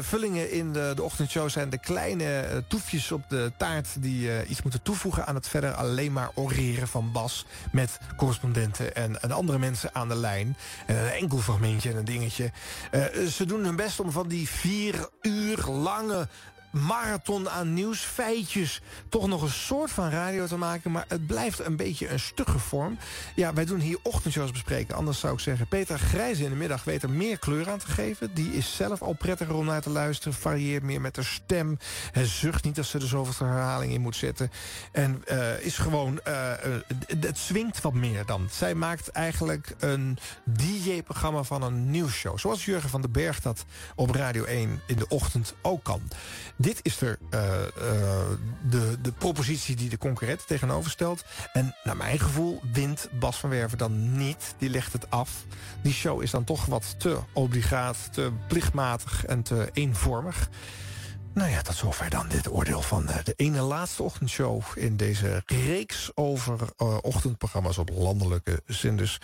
vullingen 0.00 0.50
in 0.50 0.72
de, 0.72 0.92
de 0.94 1.02
ochtendshow 1.02 1.50
zijn 1.50 1.70
de 1.70 1.78
kleine 1.78 2.64
toefjes 2.68 3.12
op 3.12 3.22
de 3.28 3.52
taart... 3.58 3.88
die 3.98 4.46
iets 4.46 4.62
moeten 4.62 4.82
toevoegen 4.82 5.26
aan 5.26 5.34
het 5.34 5.48
verder 5.48 5.72
alleen 5.72 6.12
maar 6.12 6.30
oreren 6.34 6.88
van 6.88 7.12
Bas... 7.12 7.46
met 7.72 7.98
correspondenten 8.16 8.94
en, 8.94 9.22
en 9.22 9.32
andere 9.32 9.58
mensen 9.58 9.94
aan 9.94 10.08
de 10.08 10.16
lijn. 10.16 10.56
En 10.86 10.96
een 10.96 11.10
enkel 11.10 11.38
fragmentje 11.38 11.90
en 11.90 11.96
een 11.96 12.04
dingetje. 12.04 12.50
ze 13.30 13.44
doen 13.46 13.64
hun 13.64 13.76
best 13.76 14.00
om 14.00 14.12
van 14.12 14.28
die 14.28 14.48
vier 14.48 15.08
uur 15.22 15.64
lange 15.66 16.28
marathon 16.72 17.48
aan 17.48 17.74
nieuwsfeitjes 17.74 18.80
toch 19.08 19.26
nog 19.26 19.42
een 19.42 19.48
soort 19.48 19.90
van 19.90 20.10
radio 20.10 20.46
te 20.46 20.56
maken... 20.56 20.90
maar 20.90 21.04
het 21.08 21.26
blijft 21.26 21.58
een 21.58 21.76
beetje 21.76 22.08
een 22.08 22.20
stugge 22.20 22.58
vorm. 22.58 22.98
Ja, 23.34 23.52
wij 23.52 23.64
doen 23.64 23.80
hier 23.80 23.98
ochtendshows 24.02 24.50
bespreken. 24.50 24.94
Anders 24.94 25.20
zou 25.20 25.32
ik 25.32 25.40
zeggen, 25.40 25.66
Peter 25.66 25.98
Grijze 25.98 26.44
in 26.44 26.50
de 26.50 26.56
middag 26.56 26.84
weet 26.84 27.02
er 27.02 27.10
meer 27.10 27.38
kleur 27.38 27.70
aan 27.70 27.78
te 27.78 27.86
geven. 27.86 28.34
Die 28.34 28.52
is 28.52 28.76
zelf 28.76 29.02
al 29.02 29.12
prettiger 29.12 29.54
om 29.54 29.64
naar 29.64 29.82
te 29.82 29.90
luisteren. 29.90 30.38
Varieert 30.38 30.82
meer 30.82 31.00
met 31.00 31.14
de 31.14 31.22
stem. 31.22 31.78
Hij 32.12 32.26
zucht 32.26 32.64
niet 32.64 32.78
als 32.78 32.90
ze 32.90 32.98
er 32.98 33.06
zoveel 33.06 33.46
herhaling 33.46 33.92
in 33.92 34.00
moet 34.00 34.16
zetten. 34.16 34.50
En 34.92 35.22
uh, 35.30 35.64
is 35.64 35.78
gewoon... 35.78 36.20
Uh, 36.28 36.50
het 37.20 37.38
swingt 37.38 37.80
wat 37.80 37.94
meer 37.94 38.26
dan. 38.26 38.48
Zij 38.50 38.74
maakt 38.74 39.08
eigenlijk 39.08 39.74
een 39.78 40.18
DJ-programma 40.44 41.42
van 41.42 41.62
een 41.62 41.90
nieuwsshow. 41.90 42.38
Zoals 42.38 42.64
Jurgen 42.64 42.90
van 42.90 43.00
den 43.00 43.12
Berg 43.12 43.40
dat 43.40 43.64
op 43.94 44.10
Radio 44.10 44.44
1 44.44 44.80
in 44.86 44.96
de 44.96 45.08
ochtend 45.08 45.54
ook 45.62 45.84
kan. 45.84 46.02
Dit 46.62 46.80
is 46.82 47.00
er 47.00 47.18
uh, 47.30 47.40
uh, 47.40 47.66
de, 48.70 49.00
de 49.00 49.12
propositie 49.12 49.76
die 49.76 49.88
de 49.88 49.98
concurrent 49.98 50.46
tegenover 50.46 50.90
stelt. 50.90 51.24
En 51.52 51.74
naar 51.84 51.96
mijn 51.96 52.18
gevoel 52.18 52.60
wint 52.72 53.08
Bas 53.18 53.36
van 53.36 53.50
Werven 53.50 53.78
dan 53.78 54.16
niet. 54.16 54.54
Die 54.58 54.70
legt 54.70 54.92
het 54.92 55.10
af. 55.10 55.44
Die 55.82 55.92
show 55.92 56.22
is 56.22 56.30
dan 56.30 56.44
toch 56.44 56.66
wat 56.66 56.94
te 56.98 57.18
obligaat, 57.32 58.12
te 58.12 58.32
plichtmatig 58.48 59.24
en 59.24 59.42
te 59.42 59.70
eenvormig. 59.72 60.48
Nou 61.34 61.50
ja, 61.50 61.62
tot 61.62 61.74
zover 61.74 62.10
dan 62.10 62.28
dit 62.28 62.50
oordeel 62.50 62.82
van 62.82 63.02
uh, 63.08 63.16
de 63.24 63.34
ene 63.36 63.60
laatste 63.60 64.02
ochtendshow... 64.02 64.62
in 64.74 64.96
deze 64.96 65.42
reeks 65.46 66.10
over 66.14 66.58
ochtendprogramma's 67.00 67.78
op 67.78 67.90
landelijke 67.90 68.62
zenders. 68.66 69.18